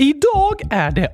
[0.00, 1.08] Idag är det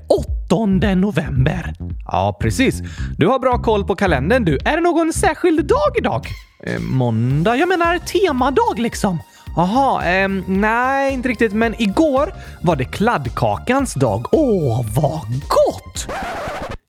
[0.48, 1.74] 8 november.
[2.06, 2.82] Ja, precis.
[3.18, 4.58] Du har bra koll på kalendern du.
[4.64, 6.26] Är det någon särskild dag idag?
[6.62, 7.56] Eh, måndag?
[7.56, 9.18] Jag menar temadag liksom.
[9.56, 11.52] Jaha, eh, nej inte riktigt.
[11.52, 14.26] Men igår var det kladdkakans dag.
[14.32, 16.08] Åh, vad gott!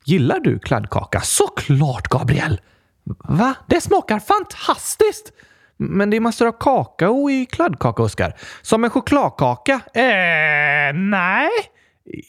[0.04, 1.20] Gillar du kladdkaka?
[1.20, 2.60] Såklart, Gabriel!
[3.28, 3.54] Va?
[3.66, 5.32] Det smakar fantastiskt!
[5.76, 8.36] Men det är massor av kakao i kladdkaka, Oskar.
[8.62, 9.80] Som en chokladkaka.
[9.94, 11.50] Eh, nej.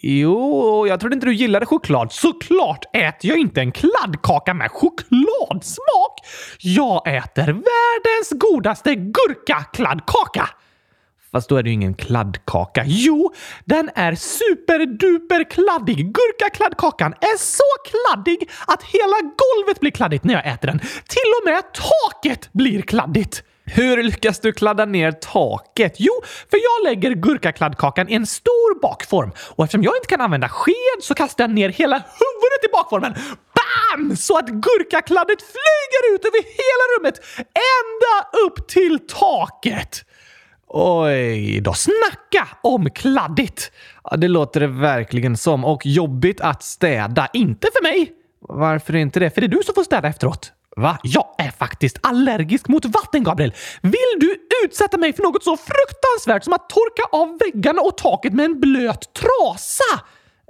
[0.02, 2.12] Jo, jag trodde inte du gillade choklad.
[2.12, 6.20] Såklart äter jag inte en kladdkaka med chokladsmak.
[6.60, 10.50] Jag äter världens godaste gurkakladdkaka.
[11.32, 12.84] Fast då är det ju ingen kladdkaka.
[12.88, 13.34] Jo,
[13.66, 15.98] den är superduper kladdig.
[15.98, 20.80] Gurkakladdkakan är så kladdig att hela golvet blir kladdigt när jag äter den.
[20.80, 23.44] Till och med taket blir kladdigt.
[23.72, 25.96] Hur lyckas du kladda ner taket?
[25.98, 30.50] Jo, för jag lägger gurkakladdkakan i en stor bakform och eftersom jag inte kan använda
[30.50, 33.14] sked så kastar jag ner hela huvudet i bakformen.
[33.56, 34.18] BAM!
[34.18, 40.06] Så att gurkakladdet flyger ut över hela rummet ända upp till taket.
[40.68, 43.72] Oj då, snacka om kladdigt!
[44.04, 45.66] Ja, det låter det verkligen som.
[45.66, 47.30] Och jobbigt att städa.
[47.34, 48.12] Inte för mig!
[48.42, 49.30] Varför inte det?
[49.30, 50.54] För det är du som får städa efteråt.
[50.76, 50.98] Va?
[51.04, 53.54] Jag är faktiskt allergisk mot vatten, Gabriel.
[53.82, 58.34] Vill du utsätta mig för något så fruktansvärt som att torka av väggarna och taket
[58.34, 60.06] med en blöt trasa?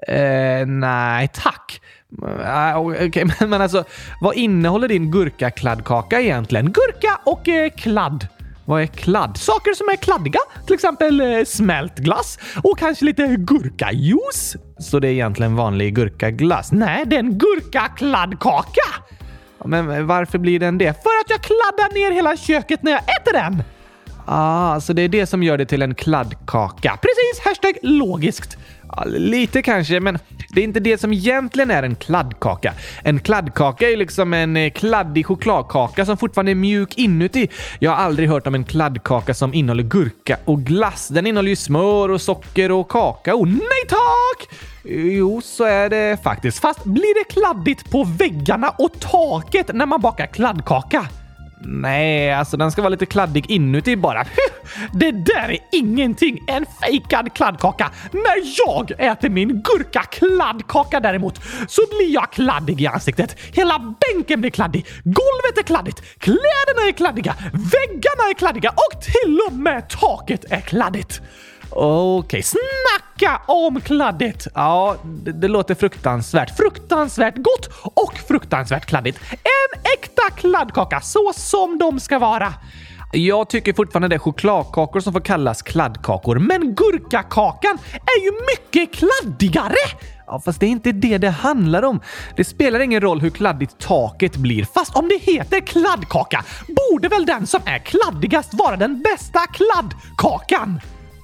[0.08, 1.82] Eh, nej, tack.
[2.24, 3.84] Eh, uh, okay, men, men alltså,
[4.22, 6.66] vad innehåller din gurkakladdkaka egentligen?
[6.66, 8.28] Gurka och eh, kladd.
[8.66, 9.38] Vad är kladd?
[9.38, 10.40] Saker som är kladdiga.
[10.66, 14.56] Till exempel eh, smält glass och kanske lite gurkajuice.
[14.80, 16.72] Så det är egentligen vanlig gurkaglass?
[16.72, 19.04] Nej, det är en gurkakladdkaka!
[19.66, 21.04] Men varför blir den det?
[21.04, 23.64] För att jag kladdar ner hela köket när jag äter den!
[24.26, 26.98] Ah, så det är det som gör det till en kladdkaka?
[27.02, 27.46] Precis!
[27.46, 28.58] Hashtag logiskt.
[28.96, 32.74] Ja, lite kanske, men det är inte det som egentligen är en kladdkaka.
[33.04, 37.50] En kladdkaka är liksom en eh, kladdig chokladkaka som fortfarande är mjuk inuti.
[37.80, 41.08] Jag har aldrig hört om en kladdkaka som innehåller gurka och glass.
[41.08, 43.46] Den innehåller ju smör och socker och kakao.
[43.46, 44.58] Nej tack!
[44.84, 46.60] Jo, så är det faktiskt.
[46.60, 51.08] Fast blir det kladdigt på väggarna och taket när man bakar kladdkaka?
[51.62, 54.26] Nej, alltså den ska vara lite kladdig inuti bara.
[54.94, 56.44] Det där är ingenting!
[56.48, 57.92] En fejkad kladdkaka!
[58.12, 63.36] När jag äter min gurka-kladdkaka däremot så blir jag kladdig i ansiktet.
[63.54, 69.40] Hela bänken blir kladdig, golvet är kladdigt, kläderna är kladdiga, väggarna är kladdiga och till
[69.48, 71.22] och med taket är kladdigt.
[71.72, 72.44] Okej, okay.
[72.44, 74.48] snacka om kladdigt!
[74.54, 76.58] Ja, det, det, låter fruktansvärt.
[76.58, 79.20] Fruktansvärt gott och fruktansvärt kladdigt.
[79.32, 82.54] En äkta kladdkaka, så som de ska vara.
[83.12, 89.00] Jag tycker fortfarande det är chokladkakor som får kallas kladdkakor, men gurkakakan är ju mycket
[89.00, 89.76] kladdigare!
[90.28, 92.02] Ja, fast det är inte det det handlar om.
[92.36, 94.66] Det spelar ingen roll hur kladdigt taket blir.
[94.74, 100.80] Fast om det heter kladdkaka borde väl den som är kladdigast vara den bästa kladdkakan?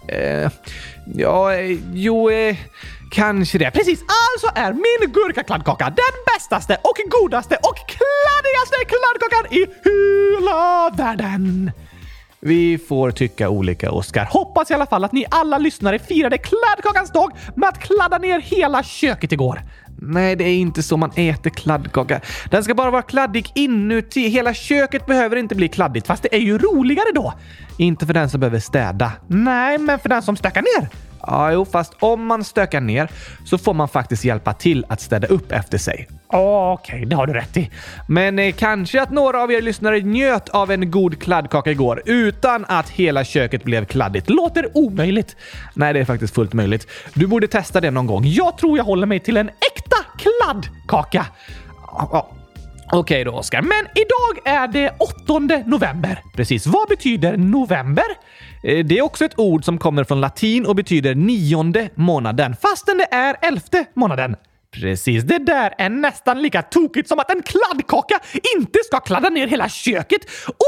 [0.08, 0.52] Eh,
[1.16, 2.56] ja, eh, jo, eh,
[3.12, 3.72] kanske det.
[3.72, 11.72] Precis, alltså är min gurkakladdkaka den bästaste och godaste och kladdigaste kladdkakan i hela världen.
[12.40, 14.26] Vi får tycka olika, Oskar.
[14.26, 18.40] Hoppas i alla fall att ni alla lyssnare firade kladdkakans dag med att kladda ner
[18.40, 19.62] hela köket igår.
[20.08, 22.22] Nej, det är inte så man äter kladdkaka.
[22.50, 24.28] Den ska bara vara kladdig inuti.
[24.28, 27.34] Hela köket behöver inte bli kladdigt, fast det är ju roligare då.
[27.78, 29.12] Inte för den som behöver städa.
[29.28, 30.90] Nej, men för den som stökar ner.
[31.28, 33.10] Ja, jo, fast om man stökar ner
[33.46, 36.08] så får man faktiskt hjälpa till att städa upp efter sig.
[36.28, 37.70] Okej, okay, det har du rätt i.
[38.08, 42.66] Men eh, kanske att några av er lyssnare njöt av en god kladdkaka igår utan
[42.68, 44.30] att hela köket blev kladdigt.
[44.30, 45.36] Låter omöjligt.
[45.74, 46.88] Nej, det är faktiskt fullt möjligt.
[47.14, 48.24] Du borde testa det någon gång.
[48.26, 49.75] Jag tror jag håller mig till en äkta
[50.18, 51.26] kladdkaka.
[51.88, 52.32] Ja,
[52.88, 53.62] Okej okay då, Oskar.
[53.62, 56.24] Men idag är det 8 november.
[56.36, 56.68] Precis.
[56.68, 58.06] Vad betyder november?
[58.64, 62.98] Eh, det är också ett ord som kommer från latin och betyder nionde månaden, fastän
[62.98, 64.36] det är elfte månaden.
[64.72, 68.20] Precis, det där är nästan lika tokigt som att en kladdkaka
[68.58, 70.22] inte ska kladda ner hela köket.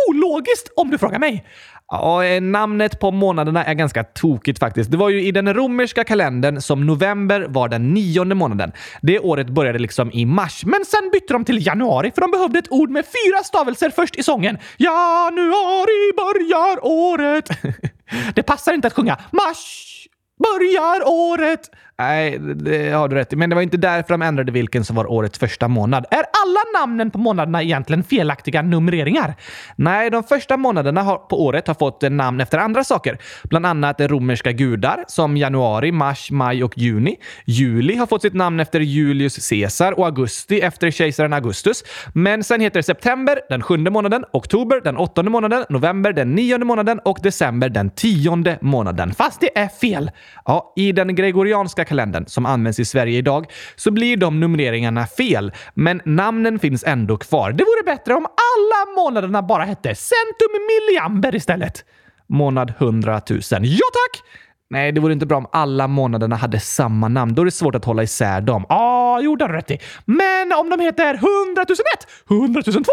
[0.09, 1.45] Ologiskt om du frågar mig.
[1.91, 4.91] Ja, eh, namnet på månaderna är ganska tokigt faktiskt.
[4.91, 8.71] Det var ju i den romerska kalendern som november var den nionde månaden.
[9.01, 12.59] Det året började liksom i mars, men sen bytte de till januari för de behövde
[12.59, 14.57] ett ord med fyra stavelser först i sången.
[14.77, 17.49] Januari börjar året.
[18.35, 19.93] Det passar inte att sjunga mars
[20.39, 21.69] börjar året.
[21.99, 23.35] Nej, det har du rätt i.
[23.35, 26.05] Men det var inte därför de ändrade vilken som var årets första månad.
[26.11, 29.35] Är alla namnen på månaderna egentligen felaktiga numreringar?
[29.75, 33.17] Nej, de första månaderna på året har fått namn efter andra saker.
[33.43, 37.15] Bland annat romerska gudar som januari, mars, maj och juni.
[37.45, 41.83] Juli har fått sitt namn efter Julius Caesar och augusti efter kejsaren Augustus.
[42.13, 46.99] Men sen heter september den sjunde månaden, oktober den åttonde månaden, november den nionde månaden
[47.05, 49.13] och december den tionde månaden.
[49.13, 50.11] Fast det är fel.
[50.45, 53.45] Ja, i den gregorianska kalendern som används i Sverige idag
[53.75, 57.51] så blir de numreringarna fel, men namnen finns ändå kvar.
[57.51, 61.85] Det vore bättre om alla månaderna bara hette centum milliamber istället.
[62.29, 63.41] Månad 100 000.
[63.51, 64.23] Ja tack!
[64.69, 67.35] Nej, det vore inte bra om alla månaderna hade samma namn.
[67.35, 68.65] Då är det svårt att hålla isär dem.
[68.69, 69.79] Ja, ah, jo, det har du rätt i.
[70.05, 72.83] Men om de heter 100 001, 100 002, 100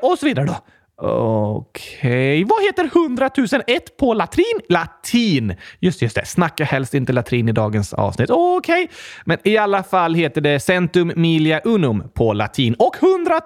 [0.00, 0.56] 003 och så vidare då?
[1.00, 2.44] Okej, okay.
[2.44, 3.30] vad heter 100
[3.66, 4.60] 001 på latrin?
[4.68, 5.54] Latin!
[5.80, 8.30] Just just det, snacka helst inte latrin i dagens avsnitt.
[8.30, 8.96] Okej, okay.
[9.24, 12.74] men i alla fall heter det centum milia unum på latin.
[12.74, 13.40] Och 100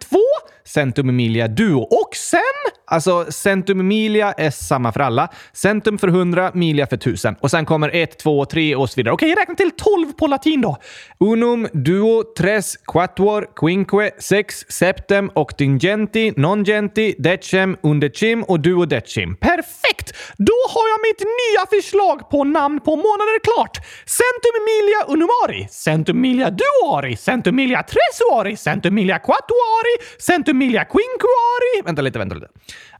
[0.00, 0.18] 002?
[0.64, 1.80] Centum milia duo.
[1.80, 2.40] Och sen?
[2.86, 5.28] Alltså, centum milia är samma för alla.
[5.52, 7.36] Centum för 100, milia för 1000.
[7.40, 9.14] Och sen kommer 1, 2, 3 och så vidare.
[9.14, 10.76] Okej, okay, räkna till 12 på latin då.
[11.20, 16.81] Unum, duo, tres, quattuor, quinque, sex, septem, octingenti, nongenti,
[17.18, 19.36] decem, undecim och duodecim.
[19.36, 20.12] Perfekt!
[20.36, 23.76] Då har jag mitt nya förslag på namn på månader klart.
[24.06, 31.82] Centum milia unumari, centum milia duari, centum milia tresuari, centum milia quatuari, centum milia quinquari.
[31.84, 32.48] Vänta lite, vänta lite.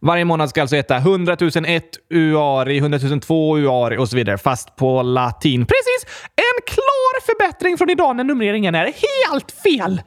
[0.01, 1.37] Varje månad ska alltså heta 100
[1.67, 1.85] 001
[2.15, 5.67] uari, 100 002 uari och så vidare, fast på latin.
[5.67, 6.27] Precis!
[6.37, 10.03] En klar förbättring från idag när numreringen är helt fel.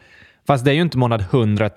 [0.48, 1.70] Fast det är ju inte månad 100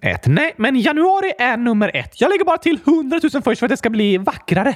[0.00, 0.26] 001.
[0.26, 2.20] Nej, men januari är nummer ett.
[2.20, 4.74] Jag lägger bara till 100 000 först för att det ska bli vackrare.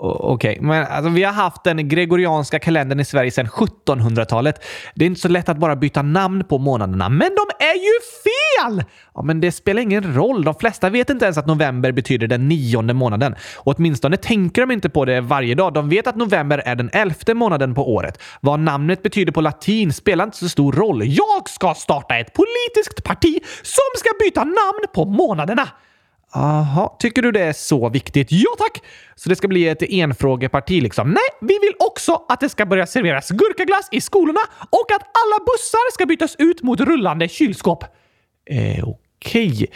[0.00, 0.66] Okej, okay.
[0.66, 4.64] men alltså, vi har haft den gregorianska kalendern i Sverige sedan 1700-talet.
[4.94, 7.08] Det är inte så lätt att bara byta namn på månaderna.
[7.08, 7.92] Men de är ju
[8.24, 8.84] fel!
[9.14, 10.44] Ja, men det spelar ingen roll.
[10.44, 13.34] De flesta vet inte ens att november betyder den nionde månaden.
[13.56, 15.74] Och åtminstone tänker de inte på det varje dag.
[15.74, 18.22] De vet att november är den elfte månaden på året.
[18.40, 21.02] Vad namnet betyder på latin spelar inte så stor roll.
[21.04, 25.68] Jag ska starta ett politiskt parti som ska byta namn på månaderna.
[26.34, 28.28] Aha, tycker du det är så viktigt?
[28.30, 28.82] Ja tack!
[29.14, 31.10] Så det ska bli ett enfrågeparti liksom?
[31.10, 34.40] Nej, vi vill också att det ska börja serveras gurkaglass i skolorna
[34.70, 37.84] och att alla bussar ska bytas ut mot rullande kylskåp.
[38.50, 38.88] Eh,
[39.20, 39.52] Okej.
[39.52, 39.66] Okay.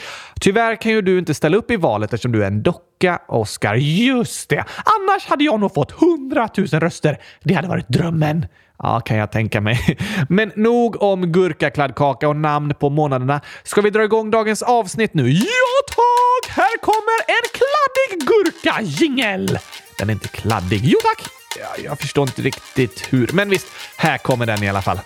[0.40, 3.74] Tyvärr kan ju du inte ställa upp i valet eftersom du är en docka, Oscar.
[3.74, 4.64] Just det!
[4.84, 7.18] Annars hade jag nog fått hundratusen röster.
[7.42, 8.46] Det hade varit drömmen.
[8.78, 9.98] Ja, kan jag tänka mig.
[10.28, 13.40] Men nog om gurkakladdkaka och namn på månaderna.
[13.62, 15.30] Ska vi dra igång dagens avsnitt nu?
[15.30, 16.50] Ja, tag!
[16.50, 19.58] Här kommer en kladdig gurka-jingel!
[19.96, 20.80] Den är inte kladdig.
[20.84, 21.26] Jo, tack!
[21.58, 23.66] Ja, jag förstår inte riktigt hur, men visst,
[23.96, 25.00] här kommer den i alla fall.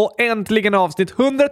[0.00, 1.48] Och äntligen avsnitt 100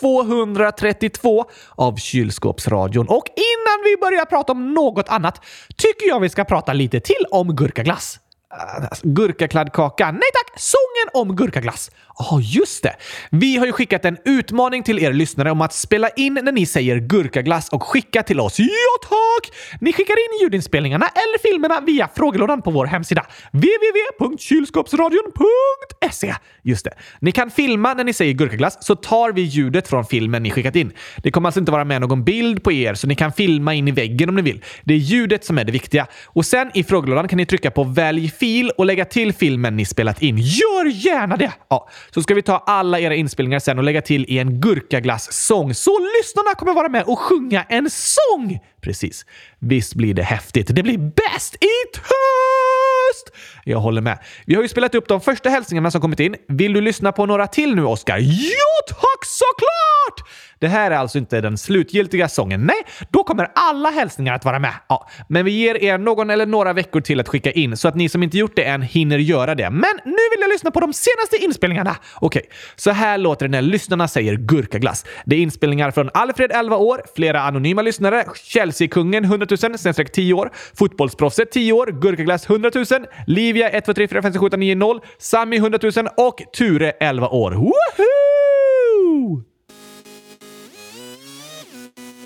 [0.00, 1.44] 232
[1.74, 3.08] av Kylskåpsradion.
[3.08, 5.40] Och innan vi börjar prata om något annat
[5.76, 8.18] tycker jag vi ska prata lite till om gurkaglass.
[8.52, 10.10] Alltså, gurkakladdkaka.
[10.10, 10.60] Nej tack!
[10.60, 11.90] Sången om gurkaglass.
[12.18, 12.96] Ja, oh, just det.
[13.30, 16.66] Vi har ju skickat en utmaning till er lyssnare om att spela in när ni
[16.66, 18.58] säger gurkaglass och skicka till oss.
[18.58, 18.66] Ja
[19.02, 19.52] tack!
[19.80, 26.34] Ni skickar in ljudinspelningarna eller filmerna via frågelådan på vår hemsida www.kylskåpsradion.se.
[26.62, 26.92] Just det.
[27.20, 30.76] Ni kan filma när ni säger gurkaglass så tar vi ljudet från filmen ni skickat
[30.76, 30.92] in.
[31.16, 33.88] Det kommer alltså inte vara med någon bild på er så ni kan filma in
[33.88, 34.64] i väggen om ni vill.
[34.84, 36.06] Det är ljudet som är det viktiga.
[36.24, 39.84] Och sen i frågelådan kan ni trycka på välj fil och lägga till filmen ni
[39.84, 40.36] spelat in.
[40.38, 41.52] Gör gärna det!
[41.70, 45.74] Ja, så ska vi ta alla era inspelningar sen och lägga till i en gurkaglass-sång.
[45.74, 48.58] Så lyssnarna kommer vara med och sjunga en sång!
[48.80, 49.26] Precis.
[49.58, 50.74] Visst blir det häftigt.
[50.74, 53.36] Det blir bäst i höst!
[53.64, 54.18] Jag håller med.
[54.46, 56.36] Vi har ju spelat upp de första hälsningarna som kommit in.
[56.48, 58.18] Vill du lyssna på några till nu, Oskar?
[58.18, 60.28] Ja, tack såklart!
[60.62, 62.66] Det här är alltså inte den slutgiltiga sången.
[62.66, 62.76] Nej,
[63.10, 64.74] då kommer alla hälsningar att vara med.
[64.88, 67.94] Ja, men vi ger er någon eller några veckor till att skicka in så att
[67.94, 69.70] ni som inte gjort det än hinner göra det.
[69.70, 71.96] Men nu vill jag lyssna på de senaste inspelningarna.
[72.14, 72.42] Okej,
[72.76, 75.04] så här låter det när lyssnarna säger gurkaglass.
[75.24, 80.34] Det är inspelningar från Alfred 11 år, flera anonyma lyssnare, Chelsea-kungen 100 000, snedstreck 10
[80.34, 82.84] år, Fotbollsproffset 10 år, Gurkaglass 100 000,
[83.26, 86.90] Livia 1, 2, 3, 4, 5, 6, 7, 9, 0, Sami 100 000 och Ture
[86.90, 87.52] 11 år.
[87.52, 88.11] Woohoo!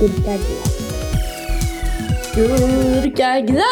[0.01, 0.79] Gurkaglass.
[3.03, 3.67] Gurkaglass.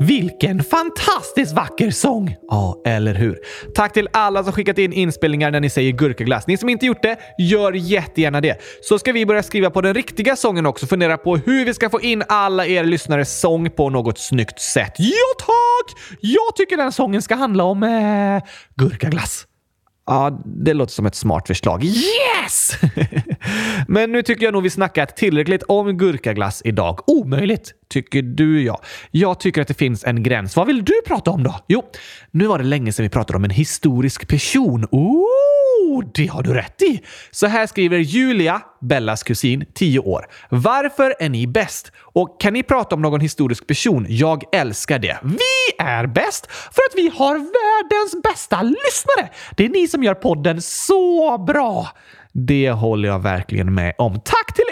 [0.00, 2.36] Vilken fantastiskt vacker sång!
[2.48, 3.38] Ja, eller hur?
[3.74, 6.46] Tack till alla som skickat in inspelningar när ni säger gurkaglass.
[6.46, 8.60] Ni som inte gjort det, gör jättegärna det.
[8.82, 10.86] Så ska vi börja skriva på den riktiga sången också.
[10.86, 14.92] Fundera på hur vi ska få in alla er lyssnares sång på något snyggt sätt.
[14.98, 15.98] Ja tack!
[16.20, 18.42] Jag tycker den sången ska handla om eh,
[18.76, 19.46] gurkaglass.
[20.10, 21.84] Ja, det låter som ett smart förslag.
[21.84, 22.78] Yes!
[23.88, 27.00] Men nu tycker jag nog vi snackat tillräckligt om gurkaglass idag.
[27.06, 27.74] Omöjligt.
[27.88, 28.80] Tycker du ja.
[29.10, 30.56] Jag tycker att det finns en gräns.
[30.56, 31.54] Vad vill du prata om då?
[31.68, 31.82] Jo,
[32.30, 34.86] nu var det länge sedan vi pratade om en historisk person.
[35.88, 37.00] Oh, det har du rätt i.
[37.30, 40.26] Så här skriver Julia, Bellas kusin, 10 år.
[40.48, 41.92] Varför är ni bäst?
[41.98, 44.06] Och kan ni prata om någon historisk person?
[44.08, 45.18] Jag älskar det.
[45.22, 49.28] Vi är bäst för att vi har världens bästa lyssnare.
[49.56, 51.88] Det är ni som gör podden så bra.
[52.32, 54.20] Det håller jag verkligen med om.
[54.24, 54.64] Tack till!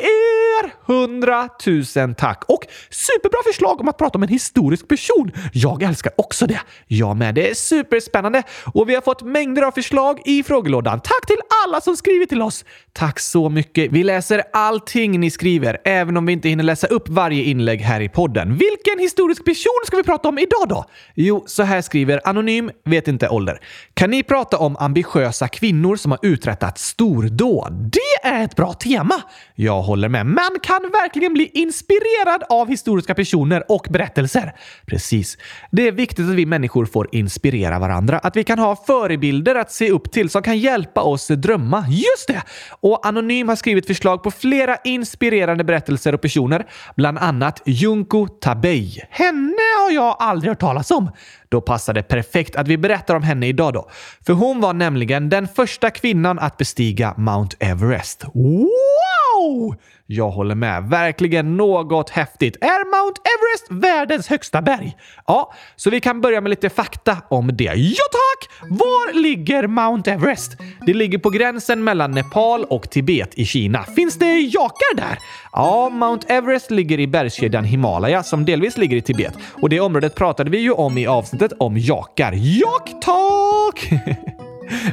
[0.87, 2.45] Hundratusen tack!
[2.49, 5.33] Och superbra förslag om att prata om en historisk person.
[5.53, 6.61] Jag älskar också det.
[6.87, 7.35] Jag med.
[7.35, 8.43] Det är superspännande
[8.75, 11.01] och vi har fått mängder av förslag i frågelådan.
[11.01, 12.65] Tack till alla som skrivit till oss.
[12.93, 13.93] Tack så mycket.
[13.93, 18.01] Vi läser allting ni skriver, även om vi inte hinner läsa upp varje inlägg här
[18.01, 18.57] i podden.
[18.57, 20.85] Vilken historisk person ska vi prata om idag då?
[21.15, 23.61] Jo, så här skriver Anonym, vet inte ålder.
[23.95, 27.73] Kan ni prata om ambitiösa kvinnor som har uträttat stordåd?
[27.93, 29.23] Det är ett bra tema.
[29.55, 30.27] Jag håller med.
[30.27, 34.53] Men kan kan verkligen bli inspirerad av historiska personer och berättelser.
[34.87, 35.39] Precis.
[35.71, 38.19] Det är viktigt att vi människor får inspirera varandra.
[38.19, 41.85] Att vi kan ha förebilder att se upp till som kan hjälpa oss drömma.
[41.89, 42.43] Just det!
[42.81, 46.67] Och Anonym har skrivit förslag på flera inspirerande berättelser och personer,
[46.97, 49.03] bland annat Junko Tabei.
[49.11, 51.11] Henne har jag aldrig hört talas om.
[51.49, 53.91] Då passar det perfekt att vi berättar om henne idag då.
[54.27, 58.25] För hon var nämligen den första kvinnan att bestiga Mount Everest.
[58.35, 59.77] Wow!
[60.09, 60.83] Jag håller med.
[60.83, 62.57] Verkligen något häftigt.
[62.61, 64.97] Är Mount Everest världens högsta berg?
[65.27, 67.65] Ja, så vi kan börja med lite fakta om det.
[67.65, 68.71] Ja tack!
[68.71, 70.57] Var ligger Mount Everest?
[70.87, 73.85] Det ligger på gränsen mellan Nepal och Tibet i Kina.
[73.85, 75.19] Finns det jakar där?
[75.53, 79.35] Ja, Mount Everest ligger i bergskedjan Himalaya som delvis ligger i Tibet.
[79.53, 82.33] Och det området pratade vi ju om i avsnittet om jakar.
[82.33, 83.91] Jak tack!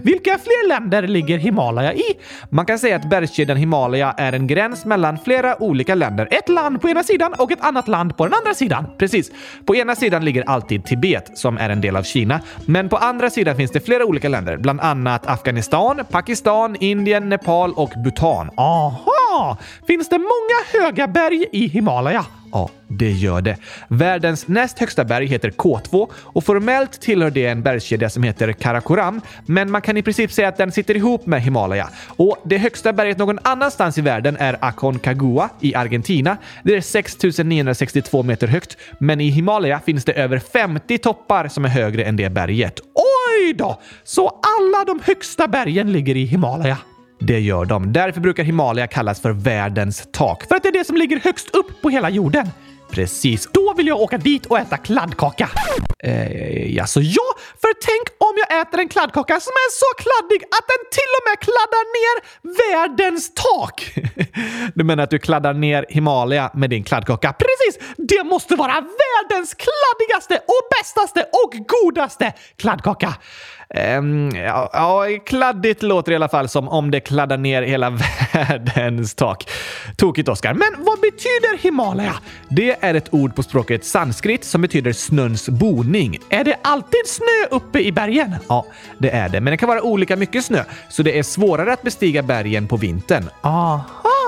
[0.04, 2.04] Vilka fler länder ligger Himalaya i?
[2.50, 6.28] Man kan säga att bergskedjan Himalaya är en gräns mellan flera olika länder.
[6.32, 8.86] Ett land på ena sidan och ett annat land på den andra sidan.
[8.98, 9.32] Precis.
[9.66, 12.40] På ena sidan ligger alltid Tibet, som är en del av Kina.
[12.66, 17.74] Men på andra sidan finns det flera olika länder, bland annat Afghanistan, Pakistan, Indien, Nepal
[17.74, 18.50] och Bhutan.
[18.58, 19.13] Aha!
[19.88, 22.26] Finns det många höga berg i Himalaya?
[22.54, 23.58] Ja, det gör det.
[23.88, 29.22] Världens näst högsta berg heter K2 och formellt tillhör det en bergskedja som heter Karakoram,
[29.46, 31.90] men man kan i princip säga att den sitter ihop med Himalaya.
[32.08, 36.38] Och det högsta berget någon annanstans i världen är Aconcagua i Argentina.
[36.64, 41.70] Det är 6962 meter högt, men i Himalaya finns det över 50 toppar som är
[41.70, 42.80] högre än det berget.
[42.80, 43.82] Oj då!
[44.04, 46.78] Så alla de högsta bergen ligger i Himalaya?
[47.28, 47.94] Det gör de.
[47.94, 50.48] Därför brukar Himalaya kallas för världens tak.
[50.48, 52.50] För att det är det som ligger högst upp på hela jorden.
[52.92, 53.50] Precis.
[53.52, 55.50] Då vill jag åka dit och äta kladdkaka.
[56.04, 57.24] Eh, Alltså ja,
[57.62, 61.24] för tänk om jag äter en kladdkaka som är så kladdig att den till och
[61.30, 62.16] med kladdar ner
[62.72, 63.94] världens tak.
[64.76, 67.34] du menar att du kladdar ner Himalaya med din kladdkaka?
[67.34, 67.96] Precis!
[67.98, 73.14] Det måste vara världens kladdigaste och bästaste och godaste kladdkaka.
[73.98, 77.90] Um, ja, ja, kladdigt låter i alla fall som om det kladdar ner hela
[78.76, 79.50] Världens tak.
[79.98, 80.54] Tokigt, Oskar.
[80.54, 82.16] Men vad betyder Himalaya?
[82.50, 86.18] Det är ett ord på språket sanskrit som betyder snöns boning.
[86.30, 88.36] Är det alltid snö uppe i bergen?
[88.50, 88.66] Ja,
[88.98, 89.42] det är det.
[89.42, 92.78] Men det kan vara olika mycket snö, så det är svårare att bestiga bergen på
[92.78, 93.30] vintern.
[93.42, 94.23] Aha!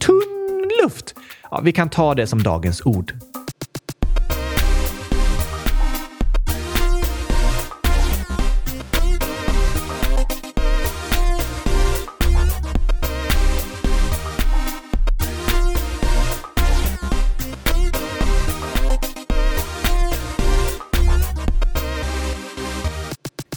[0.00, 1.14] Tunn luft?
[1.50, 3.12] Ja, vi kan ta det som dagens ord.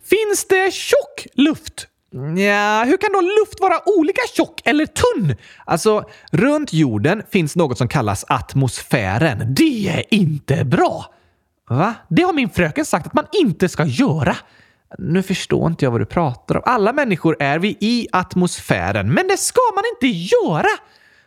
[0.04, 1.91] Finns det tjock luft?
[2.14, 5.36] Ja, hur kan då luft vara olika tjock eller tunn?
[5.66, 9.54] Alltså, runt jorden finns något som kallas atmosfären.
[9.54, 11.06] Det är inte bra!
[11.70, 11.96] Va?
[12.10, 14.36] Det har min fröken sagt att man inte ska göra.
[14.98, 16.62] Nu förstår inte jag vad du pratar om.
[16.66, 19.14] Alla människor är vi i atmosfären.
[19.14, 20.70] Men det ska man inte göra!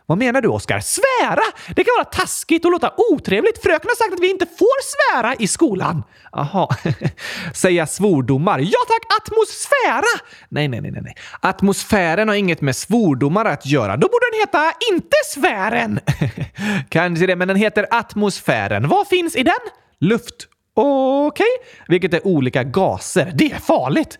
[0.06, 0.80] Vad menar du, Oskar?
[0.80, 1.42] Svära!
[1.74, 3.62] Det kan vara taskigt och låta otrevligt.
[3.62, 6.02] Fröken har sagt att vi inte får svära i skolan.
[6.32, 6.68] Jaha.
[7.54, 8.58] Säga svordomar?
[8.58, 10.20] Ja tack, atmosfära!
[10.48, 11.14] Nej, nej, nej, nej.
[11.40, 13.96] Atmosfären har inget med svordomar att göra.
[13.96, 16.00] Då borde den heta inte sfären.
[16.88, 18.88] Kanske det, men den heter atmosfären.
[18.88, 19.54] Vad finns i den?
[20.00, 20.48] Luft.
[20.76, 21.46] Okej.
[21.88, 23.32] Vilket är olika gaser.
[23.34, 24.18] Det är farligt.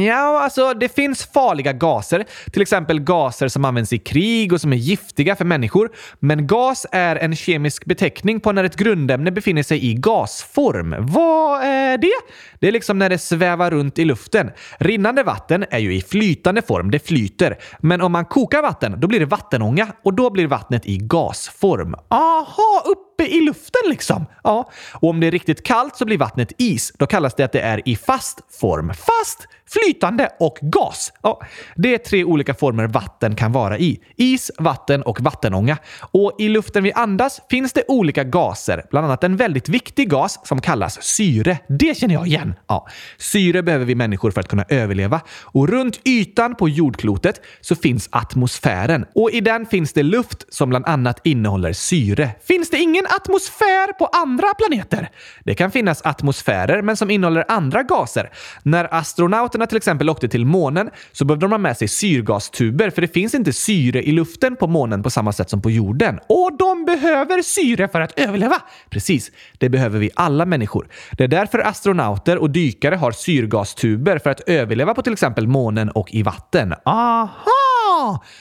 [0.00, 2.24] Ja, alltså det finns farliga gaser.
[2.52, 5.90] Till exempel gaser som används i krig och som är giftiga för människor.
[6.18, 10.96] Men gas är en kemisk beteckning på när ett grundämne befinner sig i gasform.
[10.98, 12.12] Vad är det?
[12.60, 14.50] Det är liksom när det svävar runt i luften.
[14.78, 17.58] Rinnande vatten är ju i flytande form, det flyter.
[17.78, 21.94] Men om man kokar vatten, då blir det vattenånga och då blir vattnet i gasform.
[22.10, 22.82] Aha,
[23.18, 24.26] uppe i luften liksom?
[24.44, 26.92] Ja, och om det är riktigt kallt så blir vattnet is.
[26.98, 28.88] Då kallas det att det är i fast form.
[28.88, 31.12] Fast, flytande och gas.
[31.22, 31.40] Ja,
[31.76, 34.00] det är tre olika former vatten kan vara i.
[34.16, 35.78] Is, vatten och vattenånga.
[36.00, 40.40] Och i luften vi andas finns det olika gaser, bland annat en väldigt viktig gas
[40.44, 41.58] som kallas syre.
[41.68, 42.54] Det känner jag igen.
[42.66, 42.86] Ja,
[43.18, 45.20] syre behöver vi människor för att kunna överleva.
[45.42, 49.04] Och runt ytan på jordklotet så finns atmosfären.
[49.14, 52.30] Och i den finns det luft som bland annat innehåller syre.
[52.48, 55.10] Finns det ingen atmosfär på andra planeter?
[55.44, 58.30] Det kan finnas atmosfärer, men som innehåller andra gaser.
[58.62, 63.02] När astronauterna till exempel åkte till månen så behövde de ha med sig syrgastuber, för
[63.02, 66.20] det finns inte syre i luften på månen på samma sätt som på jorden.
[66.26, 68.62] Och de behöver syre för att överleva?
[68.90, 69.30] Precis.
[69.58, 70.88] Det behöver vi alla människor.
[71.12, 75.90] Det är därför astronauter och dykare har syrgastuber för att överleva på till exempel månen
[75.90, 76.74] och i vatten.
[76.84, 77.57] Aha!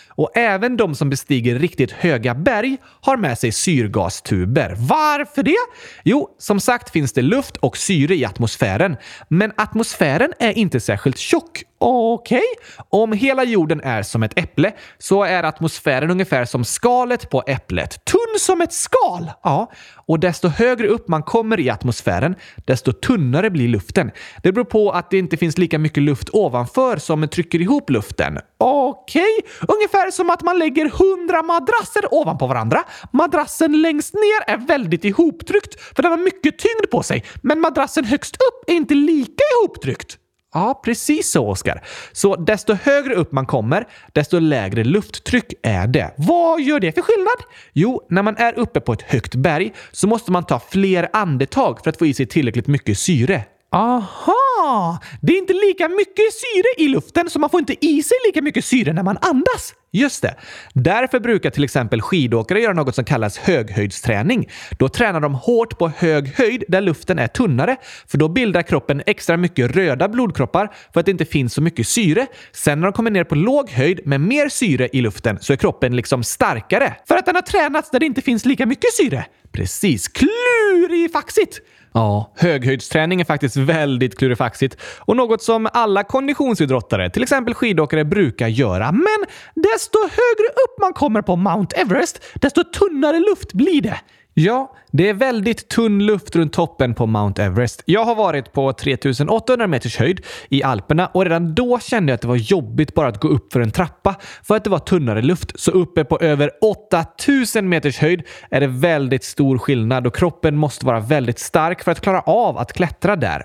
[0.10, 4.76] Och även de som bestiger riktigt höga berg har med sig syrgastuber.
[4.78, 5.56] Varför det?
[6.04, 8.98] Jo, som sagt finns det luft och syre i atmosfären.
[9.28, 11.64] Men atmosfären är inte särskilt tjock.
[11.80, 12.44] Okej.
[12.90, 18.06] Om hela jorden är som ett äpple så är atmosfären ungefär som skalet på äpplet.
[18.06, 19.32] Tunn som ett skal?
[19.44, 22.36] Ja, och desto högre upp man kommer i atmosfären,
[22.66, 24.12] desto tunnare blir luften.
[24.44, 28.40] Det beror på att det inte finns lika mycket luft ovanför som trycker ihop luften.
[28.58, 32.84] Okej, ungefär som att man lägger hundra madrasser ovanpå varandra.
[33.14, 38.06] Madrassen längst ner är väldigt ihoptryckt för den har mycket tyngd på sig, men madrassen
[38.06, 40.18] högst upp är inte lika ihoptryckt.
[40.54, 41.84] Ja, precis så, Oskar.
[42.12, 46.14] Så desto högre upp man kommer, desto lägre lufttryck är det.
[46.18, 47.54] Vad gör det för skillnad?
[47.74, 51.80] Jo, när man är uppe på ett högt berg så måste man ta fler andetag
[51.84, 53.44] för att få i sig tillräckligt mycket syre.
[53.72, 55.00] Aha!
[55.22, 58.42] Det är inte lika mycket syre i luften så man får inte i sig lika
[58.42, 59.74] mycket syre när man andas.
[59.92, 60.36] Just det.
[60.74, 64.50] Därför brukar till exempel skidåkare göra något som kallas höghöjdsträning.
[64.80, 67.78] Då tränar de hårt på hög höjd där luften är tunnare,
[68.08, 71.88] för då bildar kroppen extra mycket röda blodkroppar för att det inte finns så mycket
[71.88, 72.28] syre.
[72.52, 75.58] Sen när de kommer ner på låg höjd med mer syre i luften så är
[75.58, 76.94] kroppen liksom starkare.
[77.08, 79.26] För att den har tränats där det inte finns lika mycket syre?
[79.52, 80.08] Precis.
[80.08, 81.62] Klurifaxigt!
[81.94, 88.48] Ja, höghöjdsträning är faktiskt väldigt klurifaxigt och något som alla konditionsidrottare, till exempel skidåkare, brukar
[88.48, 88.92] göra.
[88.92, 94.00] Men desto högre upp man kommer på Mount Everest, desto tunnare luft blir det.
[94.40, 97.84] Ja, det är väldigt tunn luft runt toppen på Mount Everest.
[97.86, 102.22] Jag har varit på 3800 meters höjd i Alperna och redan då kände jag att
[102.22, 105.22] det var jobbigt bara att gå upp för en trappa för att det var tunnare
[105.22, 105.60] luft.
[105.60, 110.86] Så uppe på över 8000 meters höjd är det väldigt stor skillnad och kroppen måste
[110.86, 113.44] vara väldigt stark för att klara av att klättra där.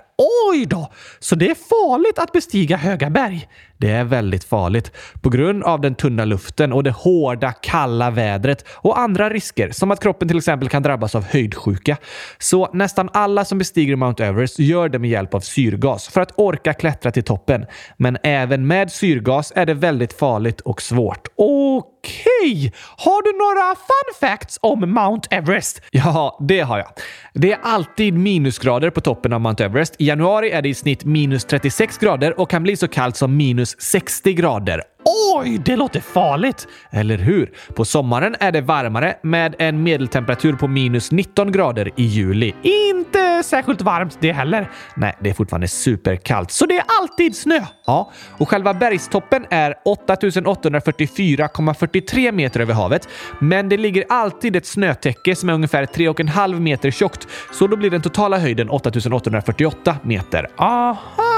[0.51, 0.91] Oj då!
[1.19, 3.47] Så det är farligt att bestiga höga berg?
[3.77, 8.65] Det är väldigt farligt på grund av den tunna luften och det hårda, kalla vädret
[8.71, 11.97] och andra risker som att kroppen till exempel kan drabbas av höjdsjuka.
[12.37, 16.31] Så nästan alla som bestiger Mount Everest gör det med hjälp av syrgas för att
[16.35, 17.65] orka klättra till toppen.
[17.97, 21.27] Men även med syrgas är det väldigt farligt och svårt.
[21.35, 22.73] Okej!
[22.97, 25.81] Har du några fun facts om Mount Everest?
[25.91, 26.87] Ja, det har jag.
[27.33, 29.95] Det är alltid minusgrader på toppen av Mount Everest.
[29.99, 33.37] I januari är det i snitt minus 36 grader och kan bli så kallt som
[33.37, 34.81] minus 60 grader.
[35.05, 36.67] Oj, det låter farligt!
[36.91, 37.51] Eller hur?
[37.75, 42.53] På sommaren är det varmare med en medeltemperatur på minus 19 grader i juli.
[42.61, 44.69] Inte särskilt varmt det heller.
[44.95, 46.51] Nej, det är fortfarande superkallt.
[46.51, 47.61] Så det är alltid snö?
[47.85, 53.07] Ja, och själva bergstoppen är 8844,43 meter över havet.
[53.39, 57.27] Men det ligger alltid ett snötäcke som är ungefär 3,5 meter tjockt.
[57.51, 60.47] Så då blir den totala höjden 8848 meter.
[60.57, 61.32] Aha!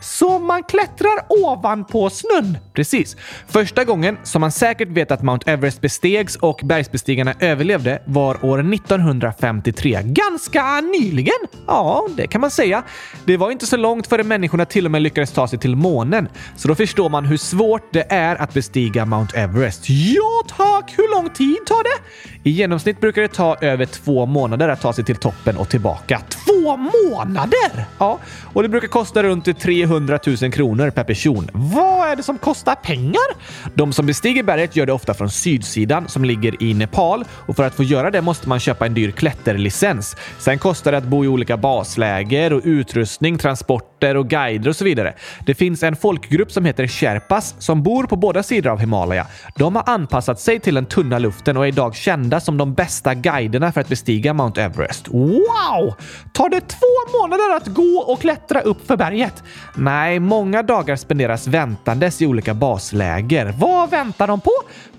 [0.00, 2.58] Så man klättrar ovanpå snön?
[2.74, 3.16] Precis.
[3.48, 8.74] Första gången som man säkert vet att Mount Everest bestegs och bergsbestigarna överlevde var år
[8.74, 10.00] 1953.
[10.04, 11.34] Ganska nyligen?
[11.66, 12.82] Ja, det kan man säga.
[13.24, 16.28] Det var inte så långt före människorna till och med lyckades ta sig till månen.
[16.56, 19.84] Så då förstår man hur svårt det är att bestiga Mount Everest.
[19.88, 20.94] Ja tack!
[20.96, 22.02] Hur lång tid tar det?
[22.42, 26.22] I genomsnitt brukar det ta över två månader att ta sig till toppen och tillbaka.
[26.28, 27.86] Två månader?
[27.98, 28.18] Ja,
[28.52, 31.48] och det brukar kosta runt 300 000 kronor per person.
[31.52, 33.36] Vad är det som kostar pengar?
[33.74, 37.64] De som bestiger berget gör det ofta från sydsidan som ligger i Nepal och för
[37.64, 40.16] att få göra det måste man köpa en dyr klätterlicens.
[40.38, 44.84] Sen kostar det att bo i olika basläger och utrustning, transporter och guider och så
[44.84, 45.14] vidare.
[45.46, 49.26] Det finns en folkgrupp som heter sherpas som bor på båda sidor av Himalaya.
[49.56, 53.14] De har anpassat sig till den tunna luften och är idag kända som de bästa
[53.14, 55.08] guiderna för att bestiga Mount Everest.
[55.08, 55.94] Wow!
[56.32, 59.42] Tar det två månader att gå och klättra upp för berget?
[59.74, 63.54] Nej, många dagar spenderas väntandes i olika basläger.
[63.58, 64.50] Vad väntar de på?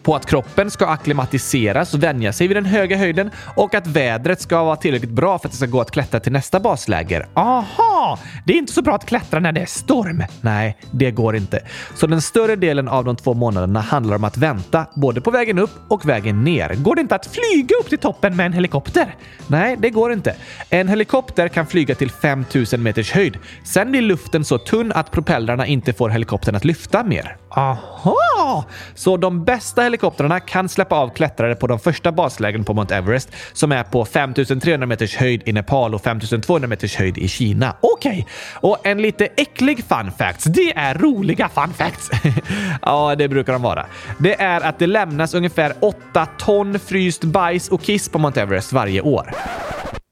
[0.04, 4.42] På att kroppen ska akklimatiseras och vänja sig vid den höga höjden och att vädret
[4.42, 7.28] ska vara tillräckligt bra för att det ska gå att klättra till nästa basläger.
[7.34, 8.20] Aha!
[8.46, 10.24] Det är inte så bra att klättra när det är storm.
[10.42, 11.60] Nej, det går inte.
[11.96, 15.60] Så den större delen av de två månaderna handlar om att vänta, både på vägen
[15.60, 16.74] upp och vägen ner.
[16.76, 19.16] Går det inte att flyga upp till toppen med en helikopter?
[19.48, 20.36] Nej, det går inte.
[20.70, 23.38] En helikopter kan flyga till 5000 meters höjd.
[23.64, 27.38] Sen blir luften så tunn att propellrarna inte får helikoptern att lyfta mer.
[27.50, 28.66] Aha!
[28.96, 33.30] Så de bästa helikoptrarna kan släppa av klättrare på de första baslägren på Mount Everest
[33.54, 37.76] som är på 5300 meters höjd i Nepal och 5200 meters höjd i Kina.
[37.82, 38.24] Okej, okay.
[38.62, 40.44] och en lite äcklig fun facts.
[40.44, 42.10] Det är roliga fun facts.
[42.82, 43.86] ja, det brukar de vara.
[44.20, 48.74] Det är att det lämnas ungefär 8 ton fryst bajs och kiss på Mount Everest
[48.74, 49.36] varje år.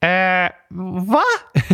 [0.02, 0.52] Eh,
[1.02, 1.24] va?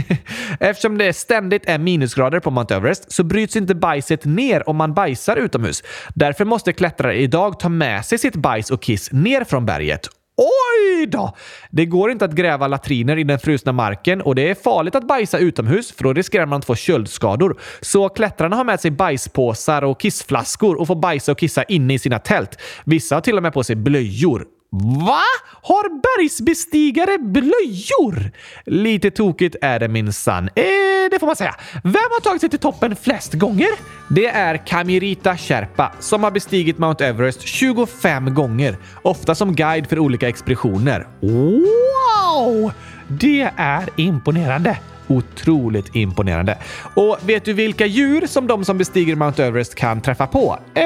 [0.59, 4.93] Eftersom det ständigt är minusgrader på Mount Everest så bryts inte bajset ner om man
[4.93, 5.83] bajsar utomhus.
[6.15, 10.09] Därför måste klättrare idag ta med sig sitt bajs och kiss ner från berget.
[10.37, 11.35] Oj då!
[11.69, 15.07] Det går inte att gräva latriner i den frusna marken och det är farligt att
[15.07, 17.59] bajsa utomhus för då riskerar man att få köldskador.
[17.81, 21.99] Så klättrarna har med sig bajspåsar och kissflaskor och får bajsa och kissa inne i
[21.99, 22.61] sina tält.
[22.83, 24.54] Vissa har till och med på sig blöjor.
[24.71, 25.21] Va?
[25.61, 28.31] Har bergsbestigare blöjor?
[28.65, 30.43] Lite tokigt är det minsann.
[30.55, 30.63] Eh,
[31.11, 31.55] det får man säga.
[31.83, 33.69] Vem har tagit sig till toppen flest gånger?
[34.09, 38.77] Det är Kamirita Sherpa som har bestigit Mount Everest 25 gånger.
[39.01, 41.07] Ofta som guide för olika expeditioner.
[41.21, 42.71] Wow!
[43.07, 44.77] Det är imponerande.
[45.07, 46.57] Otroligt imponerande.
[46.95, 50.59] Och vet du vilka djur som de som bestiger Mount Everest kan träffa på?
[50.73, 50.83] Eh,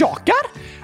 [0.00, 0.36] jakar?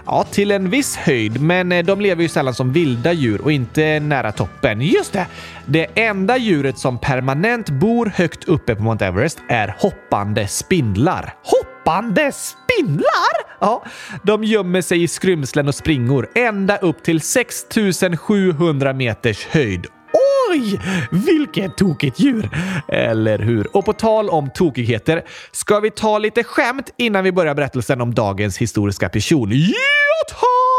[0.06, 3.52] Ja, till en viss höjd, men eh, de lever ju sällan som vilda djur och
[3.52, 4.80] inte nära toppen.
[4.80, 5.26] Just det!
[5.66, 11.34] Det enda djuret som permanent bor högt uppe på Mount Everest är hoppande spindlar.
[11.42, 13.56] Hoppande spindlar?
[13.60, 13.84] Ja,
[14.22, 19.86] de gömmer sig i skrymslen och springor ända upp till 6700 meters höjd.
[20.50, 20.80] Oj,
[21.10, 22.50] vilket tokigt djur!
[22.88, 23.76] Eller hur?
[23.76, 28.14] Och på tal om tokigheter, ska vi ta lite skämt innan vi börjar berättelsen om
[28.14, 29.50] dagens historiska person?
[29.52, 29.74] Ja,
[30.28, 30.75] tack!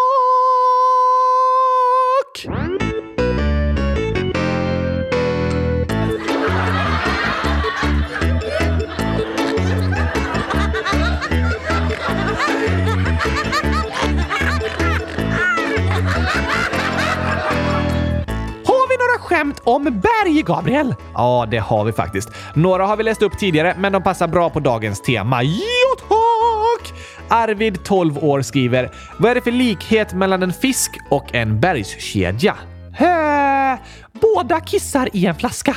[19.38, 20.95] Skämt om berg, Gabriel?
[21.13, 22.30] Ja, det har vi faktiskt.
[22.54, 25.43] Några har vi läst upp tidigare, men de passar bra på dagens tema.
[25.43, 26.93] Jo tack!
[27.30, 32.56] Arvid, 12 år, skriver Vad är det för likhet mellan en fisk och en bergskedja?
[32.93, 33.78] Hä?
[34.21, 35.76] Båda kissar i en flaska.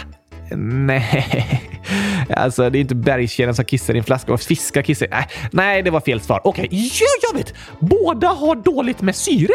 [0.57, 1.61] Nej,
[2.37, 5.07] alltså det är inte bergskedjan som kissar i en flaska och fiskar kissar.
[5.07, 6.41] Äh, nej, det var fel svar.
[6.45, 6.91] Okej, okay.
[7.31, 7.55] jag vet!
[7.81, 9.55] Båda har dåligt med syre.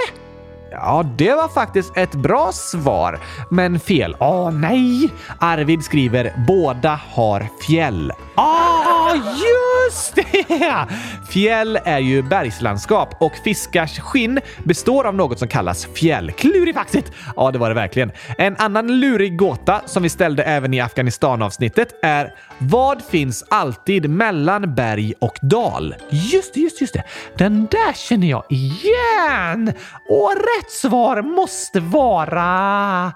[0.76, 4.16] Ja, det var faktiskt ett bra svar, men fel.
[4.20, 5.14] Åh nej!
[5.40, 8.12] Arvid skriver båda har fjäll.
[8.36, 8.95] Ah!
[9.08, 10.88] Ja, just det!
[11.30, 16.32] Fjäll är ju bergslandskap och fiskars skinn består av något som kallas fjäll.
[16.32, 17.12] Klurifaxigt!
[17.36, 18.12] Ja, det var det verkligen.
[18.38, 24.76] En annan lurig gåta som vi ställde även i Afghanistan-avsnittet är vad finns alltid mellan
[24.76, 25.96] berg och dal?
[26.10, 27.04] Just det, just, just det.
[27.38, 29.74] Den där känner jag igen!
[30.10, 33.14] Och rätt svar måste vara...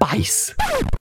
[0.00, 0.54] Bajs.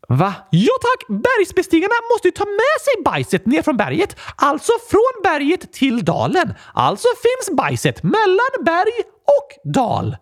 [0.07, 0.33] Va?
[0.49, 1.07] Ja tack!
[1.07, 4.15] Bergsbestigarna måste ju ta med sig bajset ner från berget.
[4.35, 6.53] Alltså från berget till dalen.
[6.73, 8.93] Alltså finns bajset mellan berg
[9.25, 10.15] och dal.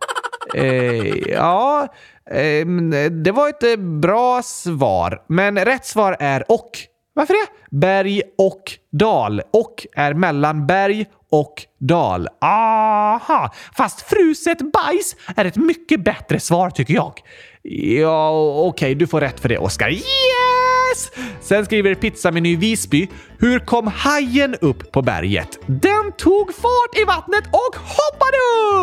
[0.55, 1.87] Eh, ja,
[2.31, 2.65] eh,
[3.11, 5.21] det var ett eh, bra svar.
[5.27, 6.71] Men rätt svar är och.
[7.13, 7.77] Varför det?
[7.77, 9.41] Berg och dal.
[9.51, 12.27] Och är mellan berg och dal.
[12.41, 13.53] Aha!
[13.77, 17.21] Fast fruset bajs är ett mycket bättre svar tycker jag.
[17.63, 19.89] Ja, okej, okay, du får rätt för det, Oskar.
[19.89, 21.11] Yes!
[21.41, 23.07] Sen skriver Pizzameny Visby.
[23.39, 25.59] Hur kom hajen upp på berget?
[25.65, 28.37] Den tog fart i vattnet och hoppade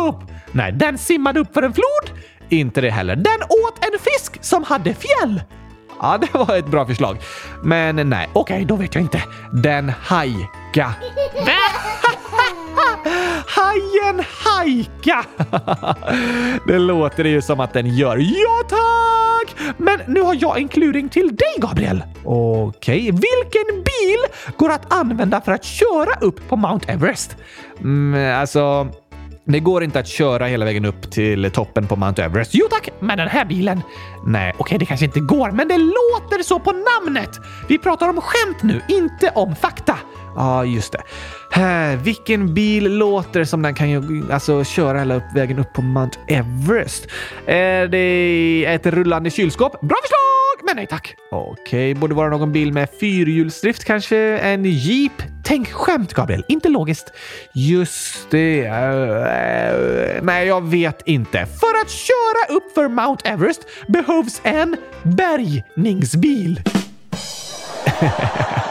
[0.07, 0.31] upp!
[0.51, 2.19] Nej, den simmade upp för en flod.
[2.49, 3.15] Inte det heller.
[3.15, 5.41] Den åt en fisk som hade fjäll.
[6.01, 7.17] Ja, det var ett bra förslag.
[7.63, 9.23] Men nej, okej, okay, då vet jag inte.
[9.53, 10.93] Den hajka.
[13.47, 15.25] Hajen hajka!
[16.67, 18.17] det låter ju som att den gör.
[18.17, 19.55] Ja, tack!
[19.77, 22.03] Men nu har jag en kluring till dig, Gabriel.
[22.23, 22.69] Okej.
[22.99, 23.01] Okay.
[23.01, 24.19] Vilken bil
[24.57, 27.37] går att använda för att köra upp på Mount Everest?
[27.79, 28.87] Mm, alltså...
[29.49, 32.51] Det går inte att köra hela vägen upp till toppen på Mount Everest.
[32.53, 33.81] Jo tack, med den här bilen.
[34.25, 37.29] Nej, okej, okay, det kanske inte går, men det låter så på namnet.
[37.67, 39.95] Vi pratar om skämt nu, inte om fakta.
[40.37, 41.01] Ja, ah, just det.
[41.51, 45.81] Här, vilken bil låter som den kan ju, alltså, köra hela upp, vägen upp på
[45.81, 47.07] Mount Everest?
[47.45, 49.81] Eh, är det ett rullande kylskåp?
[49.81, 50.65] Bra förslag!
[50.65, 51.15] Men nej tack.
[51.31, 55.11] Okej, okay, borde vara någon bil med fyrhjulsdrift, kanske en jeep?
[55.43, 57.13] Tänk skämt, Gabriel, inte logiskt.
[57.53, 58.61] Just det.
[58.61, 61.45] Uh, uh, nej, jag vet inte.
[61.45, 66.61] För att köra upp för Mount Everest behövs en bärgningsbil.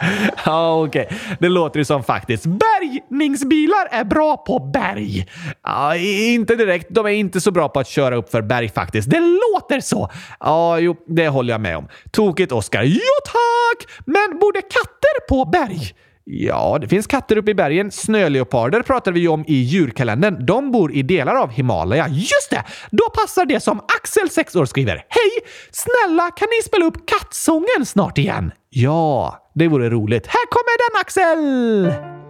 [0.44, 1.06] Ja, okej.
[1.06, 1.18] Okay.
[1.40, 2.46] Det låter ju som faktiskt.
[2.46, 5.26] Bärgningsbilar är bra på berg.
[5.62, 6.86] Ja, inte direkt.
[6.90, 9.10] De är inte så bra på att köra upp för berg faktiskt.
[9.10, 10.10] Det låter så.
[10.40, 11.88] Ja, jo, det håller jag med om.
[12.10, 12.82] Tokigt, Oskar.
[12.82, 13.90] Jo, tack!
[14.04, 15.94] Men borde katter på berg?
[16.24, 17.90] Ja, det finns katter uppe i bergen.
[17.90, 20.46] Snöleoparder pratar vi ju om i djurkalendern.
[20.46, 22.08] De bor i delar av Himalaya.
[22.08, 22.64] Just det!
[22.90, 24.94] Då passar det som Axel, 6 år, skriver.
[24.94, 25.30] Hej!
[25.70, 28.52] Snälla, kan ni spela upp kattsången snart igen?
[28.70, 30.26] Ja, det vore roligt.
[30.26, 32.29] Här kommer den, Axel!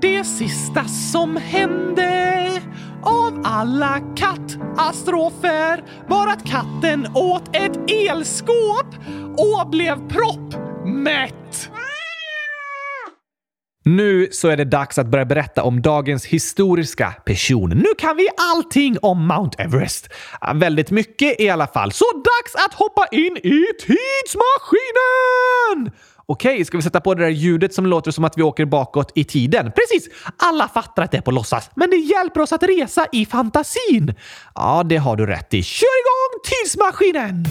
[0.00, 2.62] Det sista som hände
[3.02, 8.86] av alla katastrofer var att katten åt ett elskåp
[9.36, 11.70] och blev proppmätt.
[13.84, 17.70] Nu så är det dags att börja berätta om dagens historiska person.
[17.70, 20.08] Nu kan vi allting om Mount Everest.
[20.54, 21.92] Väldigt mycket i alla fall.
[21.92, 25.92] Så dags att hoppa in i tidsmaskinen!
[26.26, 29.12] Okej, ska vi sätta på det där ljudet som låter som att vi åker bakåt
[29.14, 29.72] i tiden?
[29.72, 30.08] Precis!
[30.36, 34.14] Alla fattar att det är på låtsas, men det hjälper oss att resa i fantasin.
[34.54, 35.62] Ja, det har du rätt i.
[35.62, 37.44] Kör igång tidsmaskinen!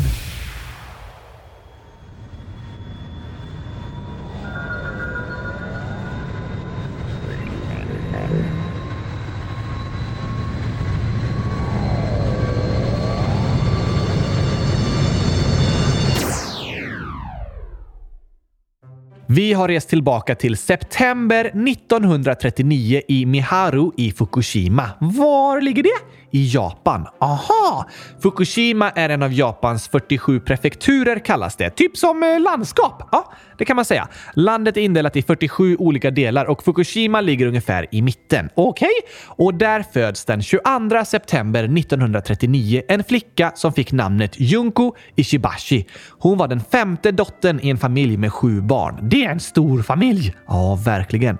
[19.35, 24.89] Vi har rest tillbaka till september 1939 i Miharu i Fukushima.
[24.99, 25.89] Var ligger det?
[26.35, 27.07] I Japan.
[27.19, 27.87] Aha!
[28.19, 31.69] Fukushima är en av Japans 47 prefekturer kallas det.
[31.69, 33.09] Typ som eh, landskap.
[33.11, 34.07] Ja, det kan man säga.
[34.33, 38.49] Landet är indelat i 47 olika delar och Fukushima ligger ungefär i mitten.
[38.55, 38.89] Okej.
[39.25, 45.85] Och där föds den 22 september 1939 en flicka som fick namnet Junko Ishibashi.
[46.19, 49.09] Hon var den femte dottern i en familj med sju barn.
[49.09, 50.35] Det är en stor familj.
[50.47, 51.37] Ja, verkligen.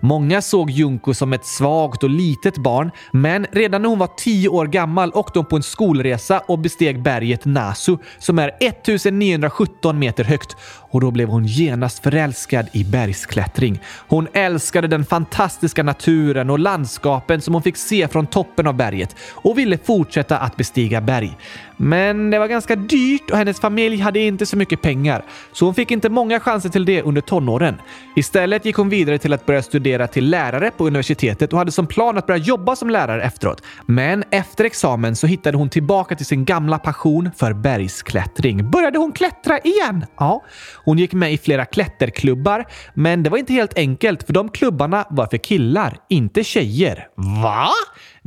[0.00, 4.48] Många såg Junko som ett svagt och litet barn, men redan när hon var 10
[4.48, 10.24] år gammal åkte hon på en skolresa och besteg berget Nasu som är 1917 meter
[10.24, 10.56] högt
[10.90, 13.80] och då blev hon genast förälskad i bergsklättring.
[14.08, 19.16] Hon älskade den fantastiska naturen och landskapen som hon fick se från toppen av berget
[19.32, 21.36] och ville fortsätta att bestiga berg.
[21.80, 25.74] Men det var ganska dyrt och hennes familj hade inte så mycket pengar, så hon
[25.74, 27.74] fick inte många chanser till det under tonåren.
[28.16, 31.86] Istället gick hon vidare till att börja studera till lärare på universitetet och hade som
[31.86, 33.62] plan att börja jobba som lärare efteråt.
[33.86, 38.70] Men efter examen så hittade hon tillbaka till sin gamla passion för bergsklättring.
[38.70, 40.06] Började hon klättra igen?
[40.16, 40.44] Ja,
[40.84, 42.64] hon gick med i flera klätterklubbar,
[42.94, 47.06] men det var inte helt enkelt för de klubbarna var för killar, inte tjejer.
[47.42, 47.68] Va?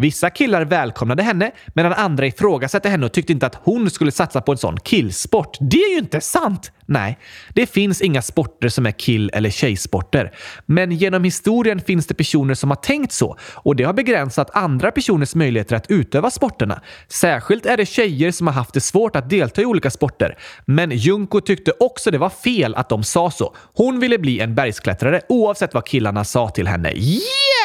[0.02, 4.42] Vissa killar välkomnade henne medan andra ifrågasatte henne och tyckte inte att hon skulle satsa
[4.42, 5.58] på en sån killsport.
[5.60, 6.72] Det är ju inte sant!
[6.86, 7.20] Nej,
[7.54, 10.32] det finns inga sporter som är kill eller tjejsporter.
[10.66, 14.92] Men genom historien finns det personer som har tänkt så och det har begränsat andra
[14.92, 16.82] personers möjligheter att utöva sporterna.
[17.08, 20.38] Särskilt är det tjejer som har haft det svårt att delta i olika sporter.
[20.66, 23.56] Men Junko tyckte också det var fel att de sa så.
[23.74, 26.92] Hon ville bli en bergsklättrare oavsett vad killarna sa till henne.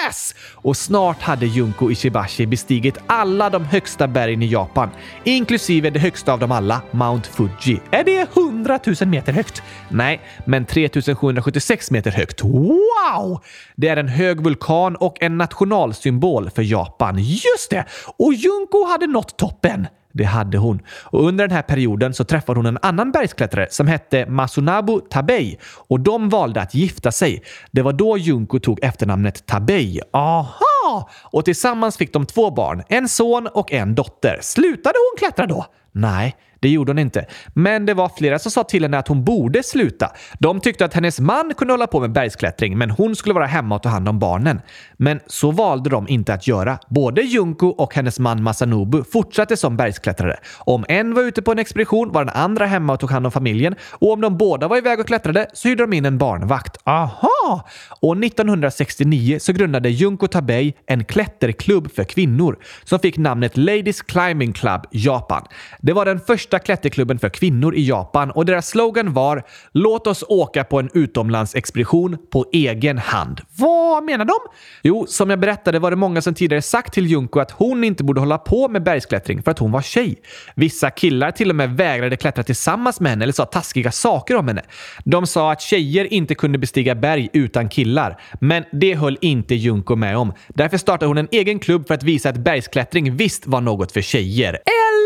[0.05, 0.35] Yes!
[0.55, 4.91] Och snart hade Junko Ishibashi bestigit alla de högsta bergen i Japan,
[5.25, 7.81] inklusive det högsta av dem alla, Mount Fuji.
[7.91, 9.63] Är det 100 000 meter högt?
[9.89, 12.43] Nej, men 3776 meter högt.
[12.45, 13.41] Wow!
[13.77, 17.19] Det är en hög vulkan och en nationalsymbol för Japan.
[17.19, 17.85] Just det!
[18.19, 19.87] Och Junko hade nått toppen.
[20.17, 20.83] Det hade hon.
[21.03, 25.59] Och under den här perioden så träffade hon en annan bergsklättrare som hette Masunabu Tabei
[25.89, 27.43] och de valde att gifta sig.
[27.71, 30.01] Det var då Junko tog efternamnet Tabei.
[30.13, 31.11] Aha!
[31.23, 34.39] Och tillsammans fick de två barn, en son och en dotter.
[34.43, 35.67] Slutade hon klättra då?
[35.93, 37.27] Nej, det gjorde hon inte.
[37.55, 40.11] Men det var flera som sa till henne att hon borde sluta.
[40.39, 43.75] De tyckte att hennes man kunde hålla på med bergsklättring, men hon skulle vara hemma
[43.75, 44.61] och ta hand om barnen.
[44.97, 46.79] Men så valde de inte att göra.
[46.89, 50.37] Både Junko och hennes man Masanobu fortsatte som bergsklättrare.
[50.59, 53.33] Om en var ute på en expedition var den andra hemma och tog hand om
[53.33, 56.77] familjen och om de båda var iväg och klättrade så hyrde de in en barnvakt.
[56.85, 57.69] Aha!
[58.01, 64.53] Och 1969 så grundade Junko Tabei en klätterklubb för kvinnor som fick namnet Ladies Climbing
[64.53, 65.43] Club Japan.
[65.81, 69.43] Det var den första klätterklubben för kvinnor i Japan och deras slogan var
[69.73, 73.41] “Låt oss åka på en utomlandsexpedition på egen hand”.
[73.59, 74.35] Vad menar de?
[74.83, 78.05] Jo, som jag berättade var det många som tidigare sagt till Junko att hon inte
[78.05, 80.17] borde hålla på med bergsklättring för att hon var tjej.
[80.55, 84.49] Vissa killar till och med vägrade klättra tillsammans med henne eller sa taskiga saker om
[84.49, 84.63] henne.
[85.05, 89.97] De sa att tjejer inte kunde bestiga berg utan killar, men det höll inte Junko
[89.97, 90.33] med om.
[90.49, 94.01] Därför startade hon en egen klubb för att visa att bergsklättring visst var något för
[94.01, 94.53] tjejer.
[94.53, 95.06] Eller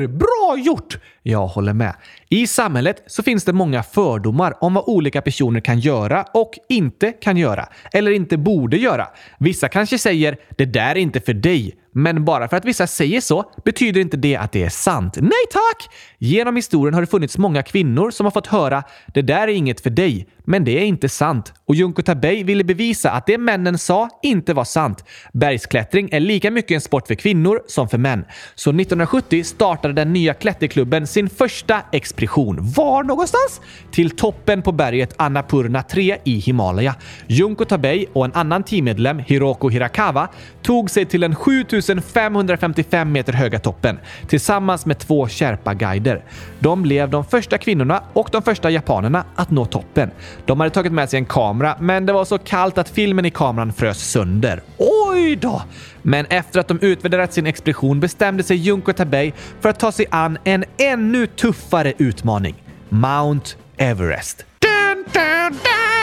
[0.00, 0.08] hur?
[0.08, 0.98] Bra gjort!
[1.26, 1.94] Jag håller med.
[2.28, 7.12] I samhället så finns det många fördomar om vad olika personer kan göra och inte
[7.12, 7.68] kan göra.
[7.92, 9.08] Eller inte borde göra.
[9.38, 11.74] Vissa kanske säger “det där är inte för dig”.
[11.96, 15.16] Men bara för att vissa säger så betyder inte det att det är sant.
[15.20, 15.94] Nej tack!
[16.18, 18.82] Genom historien har det funnits många kvinnor som har fått höra
[19.14, 20.28] “det där är inget för dig”.
[20.46, 21.52] Men det är inte sant.
[21.66, 25.04] Och Junko Tabei ville bevisa att det männen sa inte var sant.
[25.32, 28.24] Bergsklättring är lika mycket en sport för kvinnor som för män.
[28.54, 32.58] Så 1970 startade den nya klätterklubben sin första expedition.
[32.60, 33.60] Var någonstans?
[33.90, 36.94] Till toppen på berget Annapurna 3 i Himalaya.
[37.26, 40.28] Junko Tabei och en annan teammedlem, Hiroko Hirakawa,
[40.62, 43.98] tog sig till den 7555 meter höga toppen
[44.28, 46.22] tillsammans med två Sherpa-guider.
[46.58, 50.10] De blev de första kvinnorna och de första japanerna att nå toppen.
[50.46, 53.30] De hade tagit med sig en kamera, men det var så kallt att filmen i
[53.30, 54.62] kameran frös sönder.
[55.14, 55.62] Oj då!
[56.02, 60.06] Men efter att de utvärderat sin expedition bestämde sig Junko Tabei för att ta sig
[60.10, 62.54] an en ännu tuffare utmaning.
[62.88, 64.44] Mount Everest.
[64.60, 65.93] Dun, dun, dun!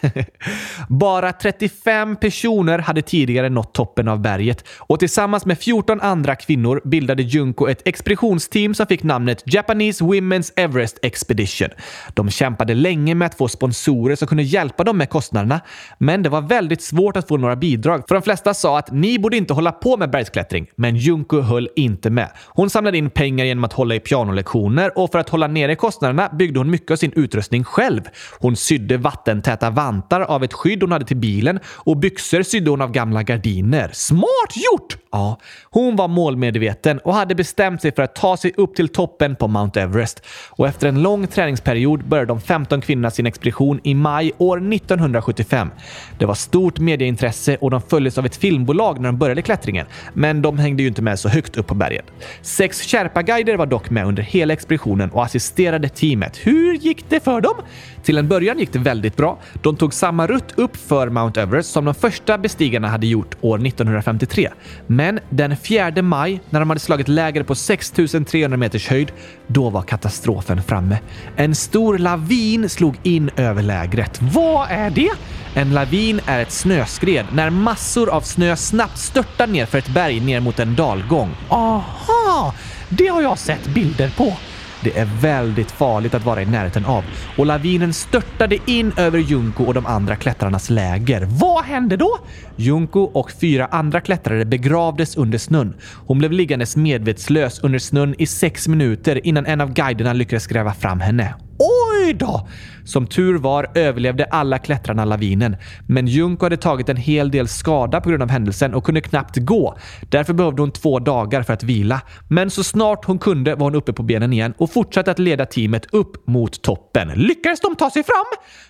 [0.88, 6.80] Bara 35 personer hade tidigare nått toppen av berget och tillsammans med 14 andra kvinnor
[6.84, 11.68] bildade Junko ett expeditionsteam som fick namnet Japanese Women's Everest Expedition.
[12.14, 15.60] De kämpade länge med att få sponsorer som kunde hjälpa dem med kostnaderna,
[15.98, 19.18] men det var väldigt svårt att få några bidrag för de flesta sa att ni
[19.18, 22.30] borde inte hålla på med bergsklättring, men Junko höll inte med.
[22.46, 26.28] Hon samlade in pengar genom att hålla i pianolektioner och för att hålla nere kostnaderna
[26.28, 28.02] byggde hon mycket av sin utrustning själv.
[28.40, 32.70] Hon sydde vattentäta vantar vantar av ett skydd hon hade till bilen och byxor sydde
[32.70, 33.90] hon av gamla gardiner.
[33.92, 34.96] Smart gjort!
[35.12, 39.36] Ja, hon var målmedveten och hade bestämt sig för att ta sig upp till toppen
[39.36, 40.22] på Mount Everest.
[40.50, 45.70] Och efter en lång träningsperiod började de 15 kvinnorna sin expedition i maj år 1975.
[46.18, 50.42] Det var stort medieintresse och de följdes av ett filmbolag när de började klättringen, men
[50.42, 52.06] de hängde ju inte med så högt upp på berget.
[52.42, 56.36] Sex Sherpa-guider var dock med under hela expeditionen och assisterade teamet.
[56.36, 57.56] Hur gick det för dem?
[58.02, 59.38] Till en början gick det väldigt bra.
[59.62, 63.66] De tog samma rutt upp för Mount Everest som de första bestigarna hade gjort år
[63.66, 64.50] 1953.
[64.86, 69.12] Men den 4 maj, när de hade slagit läger på 6300 meters höjd,
[69.46, 70.98] då var katastrofen framme.
[71.36, 74.22] En stor lavin slog in över lägret.
[74.22, 75.10] Vad är det?
[75.54, 80.20] En lavin är ett snöskred när massor av snö snabbt störtar ner för ett berg
[80.20, 81.30] ner mot en dalgång.
[81.48, 82.54] Aha!
[82.88, 84.36] Det har jag sett bilder på.
[84.82, 87.04] Det är väldigt farligt att vara i närheten av
[87.36, 91.24] och lavinen störtade in över Junko och de andra klättrarnas läger.
[91.24, 92.18] Vad hände då?
[92.56, 95.74] Junko och fyra andra klättrare begravdes under snön.
[96.06, 100.74] Hon blev liggandes medvetslös under snön i sex minuter innan en av guiderna lyckades gräva
[100.74, 101.34] fram henne.
[101.58, 102.48] Oj då!
[102.88, 108.00] Som tur var överlevde alla klättrarna lavinen, men Junko hade tagit en hel del skada
[108.00, 109.78] på grund av händelsen och kunde knappt gå.
[110.08, 112.00] Därför behövde hon två dagar för att vila.
[112.28, 115.46] Men så snart hon kunde var hon uppe på benen igen och fortsatte att leda
[115.46, 117.08] teamet upp mot toppen.
[117.08, 118.26] Lyckades de ta sig fram?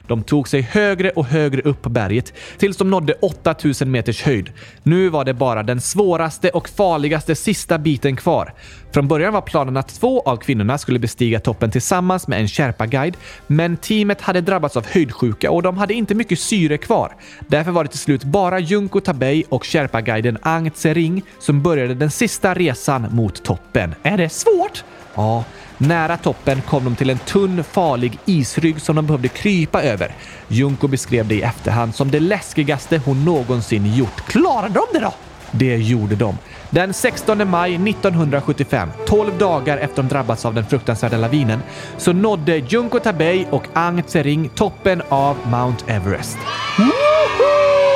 [0.07, 4.51] De tog sig högre och högre upp på berget tills de nådde 8000 meters höjd.
[4.83, 8.55] Nu var det bara den svåraste och farligaste sista biten kvar.
[8.93, 13.17] Från början var planen att två av kvinnorna skulle bestiga toppen tillsammans med en Sherpa-guide,
[13.47, 13.77] men
[14.09, 17.13] teamet hade drabbats av höjdsjuka och de hade inte mycket syre kvar.
[17.49, 22.11] Därför var det till slut bara Junko Tabei och Sherpa-guiden Ang Tsering som började den
[22.11, 23.95] sista resan mot toppen.
[24.03, 24.85] Är det svårt?
[25.15, 25.45] Ja,
[25.79, 30.15] nära toppen kom de till en tunn, farlig isrygg som de behövde krypa över.
[30.49, 34.21] Junko beskrev det i efterhand som det läskigaste hon någonsin gjort.
[34.29, 35.13] Klarade de det då?
[35.51, 36.39] Det gjorde de.
[36.71, 41.63] Den 16 maj 1975, 12 dagar efter de drabbats av den fruktansvärda lavinen,
[41.97, 46.39] så nådde Junko Tabei och Ang Tsering toppen av Mount Everest.
[46.79, 47.88] Woho!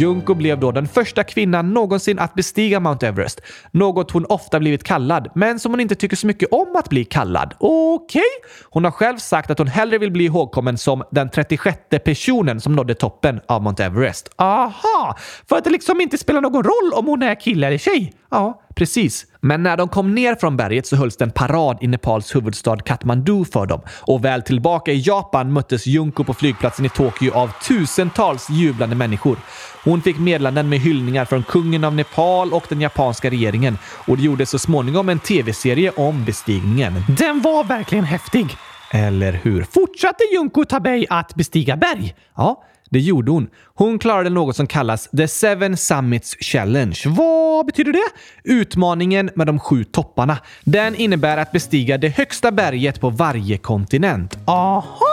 [0.00, 3.40] Junko blev då den första kvinnan någonsin att bestiga Mount Everest.
[3.70, 7.04] Något hon ofta blivit kallad, men som hon inte tycker så mycket om att bli
[7.04, 7.54] kallad.
[7.58, 8.20] Okej?
[8.20, 8.22] Okay.
[8.70, 12.72] Hon har själv sagt att hon hellre vill bli ihågkommen som den 36 personen som
[12.72, 14.30] nådde toppen av Mount Everest.
[14.36, 15.16] Aha!
[15.48, 18.12] För att det liksom inte spelar någon roll om hon är kille eller tjej?
[18.30, 19.26] Ja, precis.
[19.40, 22.76] Men när de kom ner från berget så hölls det en parad i Nepals huvudstad
[22.76, 23.80] Kathmandu för dem.
[24.00, 29.36] Och väl tillbaka i Japan möttes Junko på flygplatsen i Tokyo av tusentals jublande människor.
[29.84, 34.22] Hon fick meddelanden med hyllningar från kungen av Nepal och den japanska regeringen och det
[34.22, 37.04] gjordes så småningom en tv-serie om bestigningen.
[37.18, 38.56] Den var verkligen häftig!
[38.90, 39.62] Eller hur?
[39.62, 42.14] Fortsatte Junko Tabei att bestiga berg?
[42.36, 43.48] Ja, det gjorde hon.
[43.74, 47.02] Hon klarade något som kallas The Seven Summits Challenge.
[47.06, 48.08] Vad betyder det?
[48.44, 50.38] Utmaningen med de sju topparna.
[50.64, 54.38] Den innebär att bestiga det högsta berget på varje kontinent.
[54.46, 55.09] Aha!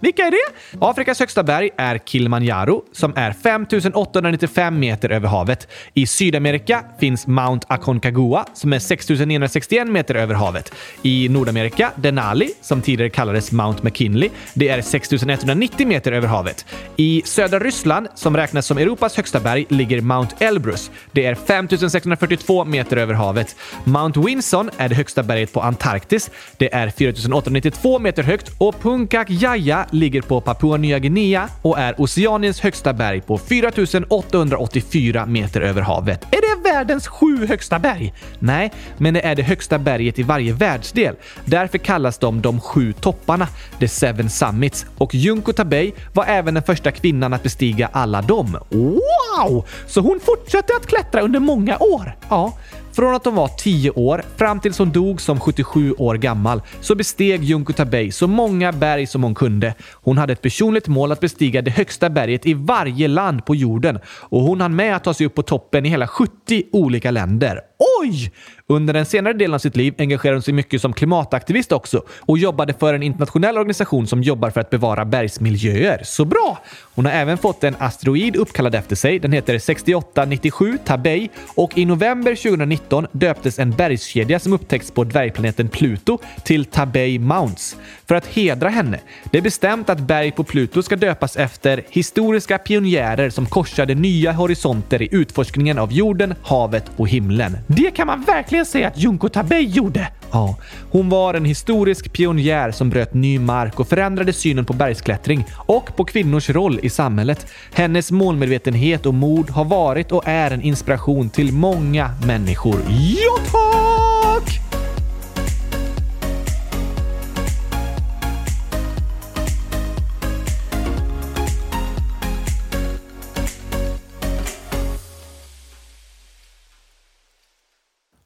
[0.00, 0.76] Vilka är det?
[0.80, 5.68] Afrikas högsta berg är Kilimanjaro som är 5895 meter över havet.
[5.94, 10.72] I Sydamerika finns Mount Aconcagua som är 6961 meter över havet.
[11.02, 14.30] I Nordamerika Denali som tidigare kallades Mount McKinley.
[14.54, 16.66] Det är 6190 meter över havet.
[16.96, 20.90] I södra Ryssland, som räknas som Europas högsta berg, ligger Mount Elbrus.
[21.12, 23.56] Det är 5642 meter över havet.
[23.84, 26.30] Mount Winson är det högsta berget på Antarktis.
[26.56, 32.00] Det är 4892 meter högt och Punkak Jaya ligger på Papua Nya Guinea och är
[32.00, 36.24] Oceaniens högsta berg på 4884 meter över havet.
[36.30, 38.14] Är det världens sju högsta berg?
[38.38, 41.14] Nej, men det är det högsta berget i varje världsdel.
[41.44, 44.86] Därför kallas de de sju topparna, the seven summits.
[44.98, 48.58] Och Junko Tabei var även den första kvinnan att bestiga alla dem.
[48.70, 49.66] Wow!
[49.86, 52.16] Så hon fortsatte att klättra under många år?
[52.28, 52.52] Ja,
[52.96, 56.94] från att hon var 10 år fram tills hon dog som 77 år gammal så
[56.94, 59.74] besteg Junko Tabei så många berg som hon kunde.
[59.92, 63.98] Hon hade ett personligt mål att bestiga det högsta berget i varje land på jorden
[64.06, 67.60] och hon hann med att ta sig upp på toppen i hela 70 olika länder.
[68.02, 68.32] Oj!
[68.68, 72.38] Under den senare delen av sitt liv engagerade hon sig mycket som klimataktivist också och
[72.38, 76.00] jobbade för en internationell organisation som jobbar för att bevara bergsmiljöer.
[76.04, 76.58] Så bra!
[76.94, 79.18] Hon har även fått en asteroid uppkallad efter sig.
[79.18, 85.68] Den heter 6897 Tabei och i november 2019 döptes en bergskedja som upptäckts på dvärgplaneten
[85.68, 87.76] Pluto till Tabei Mounts
[88.08, 89.00] för att hedra henne.
[89.30, 94.32] Det är bestämt att berg på Pluto ska döpas efter historiska pionjärer som korsade nya
[94.32, 97.58] horisonter i utforskningen av jorden, havet och himlen.
[97.66, 100.08] Det kan man verkligen säga att Junko Tabei gjorde.
[100.30, 100.56] Ja,
[100.90, 105.96] hon var en historisk pionjär som bröt ny mark och förändrade synen på bergsklättring och
[105.96, 107.46] på kvinnors roll i samhället.
[107.72, 112.76] Hennes målmedvetenhet och mod har varit och är en inspiration till många människor.
[112.88, 113.65] Ja,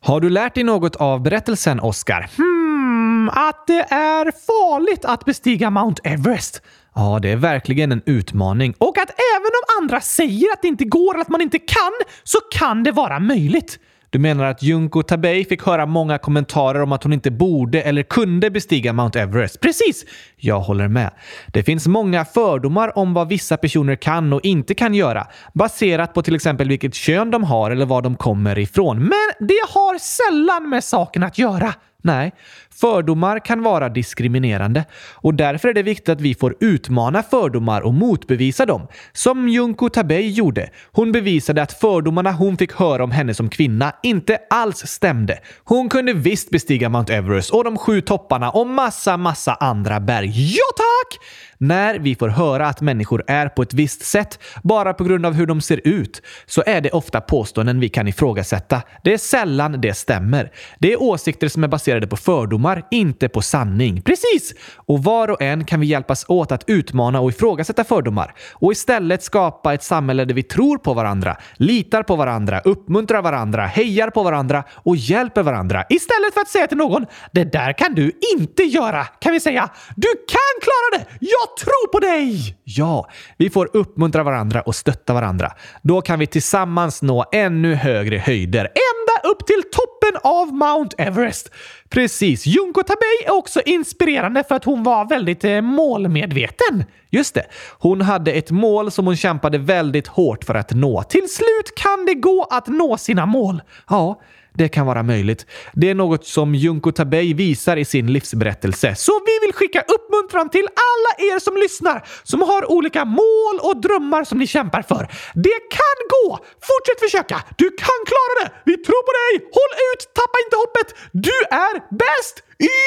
[0.03, 2.30] Har du lärt dig något av berättelsen, Oscar?
[2.36, 6.62] Hmm, att det är farligt att bestiga Mount Everest.
[6.94, 8.74] Ja, det är verkligen en utmaning.
[8.78, 11.92] Och att även om andra säger att det inte går eller att man inte kan,
[12.24, 13.78] så kan det vara möjligt.
[14.12, 18.02] Du menar att Junko Tabei fick höra många kommentarer om att hon inte borde eller
[18.02, 19.61] kunde bestiga Mount Everest?
[19.61, 20.04] Precis!
[20.36, 21.11] Jag håller med.
[21.46, 26.22] Det finns många fördomar om vad vissa personer kan och inte kan göra, baserat på
[26.22, 28.98] till exempel vilket kön de har eller var de kommer ifrån.
[28.98, 31.74] Men det har sällan med saken att göra.
[32.03, 32.32] Nej,
[32.80, 34.84] fördomar kan vara diskriminerande
[35.14, 38.86] och därför är det viktigt att vi får utmana fördomar och motbevisa dem.
[39.12, 40.70] Som Junko Tabei gjorde.
[40.92, 45.38] Hon bevisade att fördomarna hon fick höra om henne som kvinna inte alls stämde.
[45.64, 50.55] Hon kunde visst bestiga Mount Everest och de sju topparna och massa, massa andra berg.
[50.57, 51.20] Ja tack!
[51.62, 55.32] När vi får höra att människor är på ett visst sätt bara på grund av
[55.32, 58.82] hur de ser ut så är det ofta påståenden vi kan ifrågasätta.
[59.04, 60.52] Det är sällan det stämmer.
[60.78, 64.02] Det är åsikter som är baserade på fördomar, inte på sanning.
[64.02, 64.54] Precis!
[64.76, 69.22] Och var och en kan vi hjälpas åt att utmana och ifrågasätta fördomar och istället
[69.22, 74.22] skapa ett samhälle där vi tror på varandra, litar på varandra, uppmuntrar varandra, hejar på
[74.22, 75.84] varandra och hjälper varandra.
[75.88, 79.70] Istället för att säga till någon “Det där kan du inte göra” kan vi säga
[79.96, 81.16] “Du kan klara det!
[81.20, 85.53] Jag tror på dig!” Ja, vi får uppmuntra varandra och stötta varandra.
[85.82, 88.61] Då kan vi tillsammans nå ännu högre höjder.
[88.61, 91.51] Ända upp till toppen av Mount Everest.
[91.88, 92.46] Precis.
[92.46, 96.84] Junko Tabei är också inspirerande för att hon var väldigt eh, målmedveten.
[97.11, 97.44] Just det.
[97.78, 101.03] Hon hade ett mål som hon kämpade väldigt hårt för att nå.
[101.03, 103.62] Till slut kan det gå att nå sina mål.
[103.88, 104.20] Ja,
[104.61, 105.46] det kan vara möjligt.
[105.72, 108.94] Det är något som Junko Tabei visar i sin livsberättelse.
[108.94, 113.80] Så vi vill skicka uppmuntran till alla er som lyssnar som har olika mål och
[113.80, 115.02] drömmar som ni kämpar för.
[115.34, 116.26] Det kan gå!
[116.68, 117.36] Fortsätt försöka!
[117.56, 118.48] Du kan klara det!
[118.64, 119.32] Vi tror på dig!
[119.56, 120.02] Håll ut!
[120.18, 120.88] Tappa inte hoppet!
[121.12, 121.36] Du
[121.68, 122.34] är bäst
[122.74, 122.78] i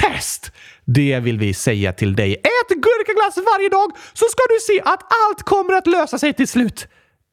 [0.00, 0.52] test!
[0.84, 2.32] Det vill vi säga till dig.
[2.34, 6.48] Ät gurkaglass varje dag så ska du se att allt kommer att lösa sig till
[6.48, 6.88] slut.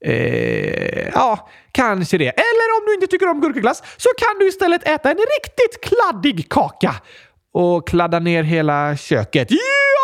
[0.05, 2.27] Eh, ja, kanske det.
[2.27, 6.49] Eller om du inte tycker om gurkaglass så kan du istället äta en riktigt kladdig
[6.49, 6.95] kaka.
[7.53, 9.51] Och kladda ner hela köket.
[9.51, 9.57] Ja,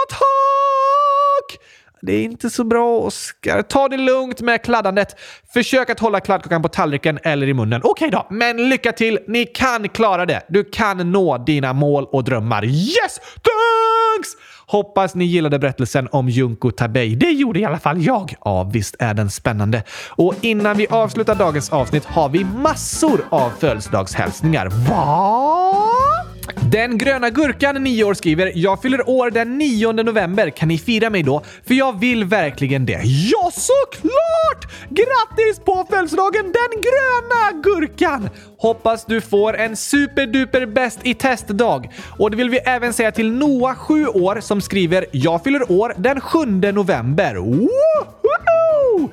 [0.10, 1.60] tack!
[2.02, 3.62] Det är inte så bra, Oskar.
[3.62, 5.20] Ta det lugnt med kladdandet.
[5.54, 7.82] Försök att hålla kladdkakan på tallriken eller i munnen.
[7.84, 8.28] Okej då.
[8.30, 9.20] Men lycka till!
[9.28, 10.41] Ni kan klara det.
[10.50, 12.66] Du kan nå dina mål och drömmar.
[12.66, 13.20] Yes!
[13.20, 14.26] Tack!
[14.72, 17.16] Hoppas ni gillade berättelsen om Junko Tabei.
[17.16, 18.36] Det gjorde i alla fall jag.
[18.46, 19.84] Ja, visst är den spännande.
[20.10, 24.70] Och innan vi avslutar dagens avsnitt har vi massor av födelsedagshälsningar.
[24.70, 26.09] Vad?
[26.72, 30.50] Den gröna gurkan, 9 år, skriver “Jag fyller år den 9 november.
[30.50, 31.42] Kan ni fira mig då?
[31.68, 34.72] För jag vill verkligen det.” Ja, såklart!
[34.90, 38.30] Grattis på födelsedagen den gröna gurkan!
[38.58, 41.90] Hoppas du får en superduper bäst i testdag.
[42.18, 45.94] Och det vill vi även säga till Noah, 7 år, som skriver “Jag fyller år
[45.98, 46.40] den 7
[46.72, 47.36] november.”
[49.00, 49.10] Woho!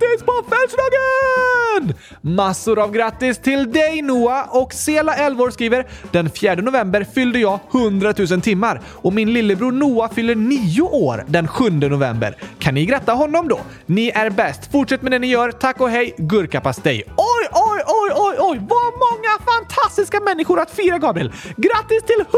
[0.00, 1.94] Grattis på födelsedagen!
[2.20, 4.56] Massor av grattis till dig Noah!
[4.56, 9.32] Och Sela, 11 år, skriver “Den 4 november fyllde jag 100 000 timmar och min
[9.32, 12.36] lillebror Noah fyller 9 år den 7 november.
[12.58, 13.60] Kan ni gratta honom då?
[13.86, 14.72] Ni är bäst.
[14.72, 15.52] Fortsätt med det ni gör.
[15.52, 17.04] Tack och hej, gurkapastej.
[17.16, 18.58] Oj, oj, oj, oj, oj!
[18.58, 21.32] Vad många fantastiska människor att fira, Gabriel!
[21.56, 22.30] Grattis till 100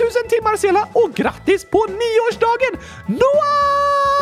[0.00, 0.88] 000 timmar, Sela!
[0.92, 2.72] Och grattis på nioårsdagen,
[3.06, 4.13] Noah!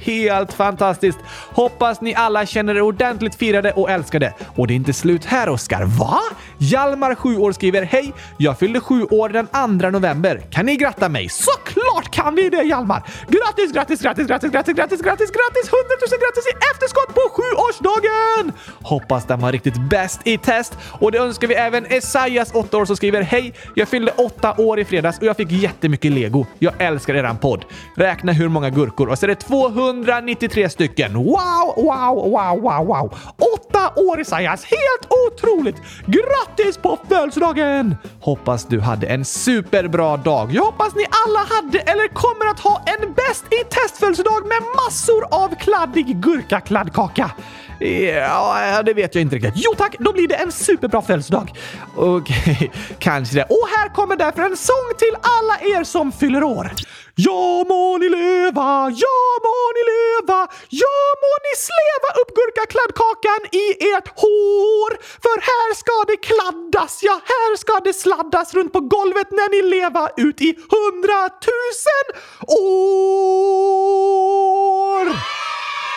[0.00, 1.18] Helt fantastiskt!
[1.52, 4.34] Hoppas ni alla känner er ordentligt firade och älskade.
[4.56, 5.84] Och det är inte slut här, Oskar.
[5.84, 6.20] Va?
[6.58, 8.12] Hjalmar, 7 år, skriver “Hej!
[8.38, 9.46] Jag fyllde 7 år den
[9.80, 10.42] 2 november.
[10.50, 13.02] Kan ni gratta mig?” Såklart kan vi det, Hjalmar!
[13.28, 15.68] Grattis, grattis, grattis, grattis, grattis, grattis, grattis, grattis!
[15.68, 18.52] 100 000 grattis i efterskott på sjuårsdagen!
[18.82, 20.78] Hoppas den var riktigt bäst i test.
[21.00, 23.54] Och det önskar vi även Esaias, 8 år, som skriver “Hej!
[23.74, 26.46] Jag fyllde 8 år i fredags och jag fick jättemycket lego.
[26.58, 27.64] Jag älskar eran podd.
[27.96, 31.14] Räkna hur många gurkor och så är det 293 stycken.
[31.14, 33.14] Wow, wow, wow, wow, wow!
[33.54, 34.64] Åtta år, Esaias!
[34.64, 35.76] Helt otroligt!
[36.06, 37.96] Grattis på födelsedagen!
[38.20, 40.52] Hoppas du hade en superbra dag.
[40.52, 45.24] Jag hoppas ni alla hade eller kommer att ha en bäst i testfödelsedag med massor
[45.30, 47.30] av kladdig gurkakladdkaka.
[47.78, 49.54] Ja, det vet jag inte riktigt.
[49.56, 51.52] Jo tack, då blir det en superbra födelsedag.
[51.96, 53.42] Okej, kanske det.
[53.42, 56.72] Och här kommer därför en sång till alla er som fyller år.
[57.20, 60.36] Ja må ni leva, ja må ni leva,
[60.82, 64.90] ja må ni sleva upp gurkakladdkakan i ert hår.
[65.24, 69.62] För här ska det kladdas, ja här ska det sladdas runt på golvet när ni
[69.70, 72.06] leva ut i hundratusen
[72.46, 73.58] år.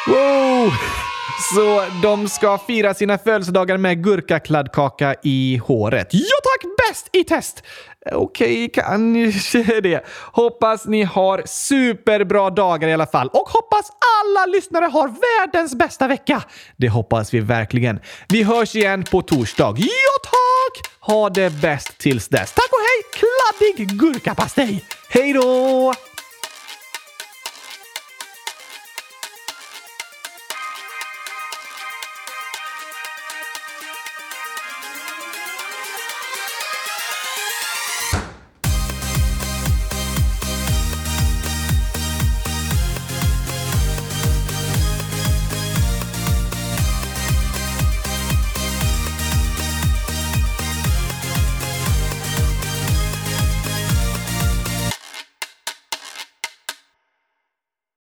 [0.08, 0.72] Wow!
[1.56, 6.08] Så de ska fira sina födelsedagar med gurkakladdkaka i håret.
[6.12, 7.64] Ja tack, bäst i test!
[8.12, 10.06] Okej, kanske det.
[10.32, 13.28] Hoppas ni har superbra dagar i alla fall.
[13.28, 13.92] Och hoppas
[14.22, 16.44] alla lyssnare har världens bästa vecka.
[16.78, 18.00] Det hoppas vi verkligen.
[18.30, 19.76] Vi hörs igen på torsdag.
[19.78, 20.94] Ja tack!
[21.00, 22.54] Ha det bäst tills dess.
[22.54, 24.86] Tack och hej, kladdig gurkapastej!
[25.10, 25.94] Hej då!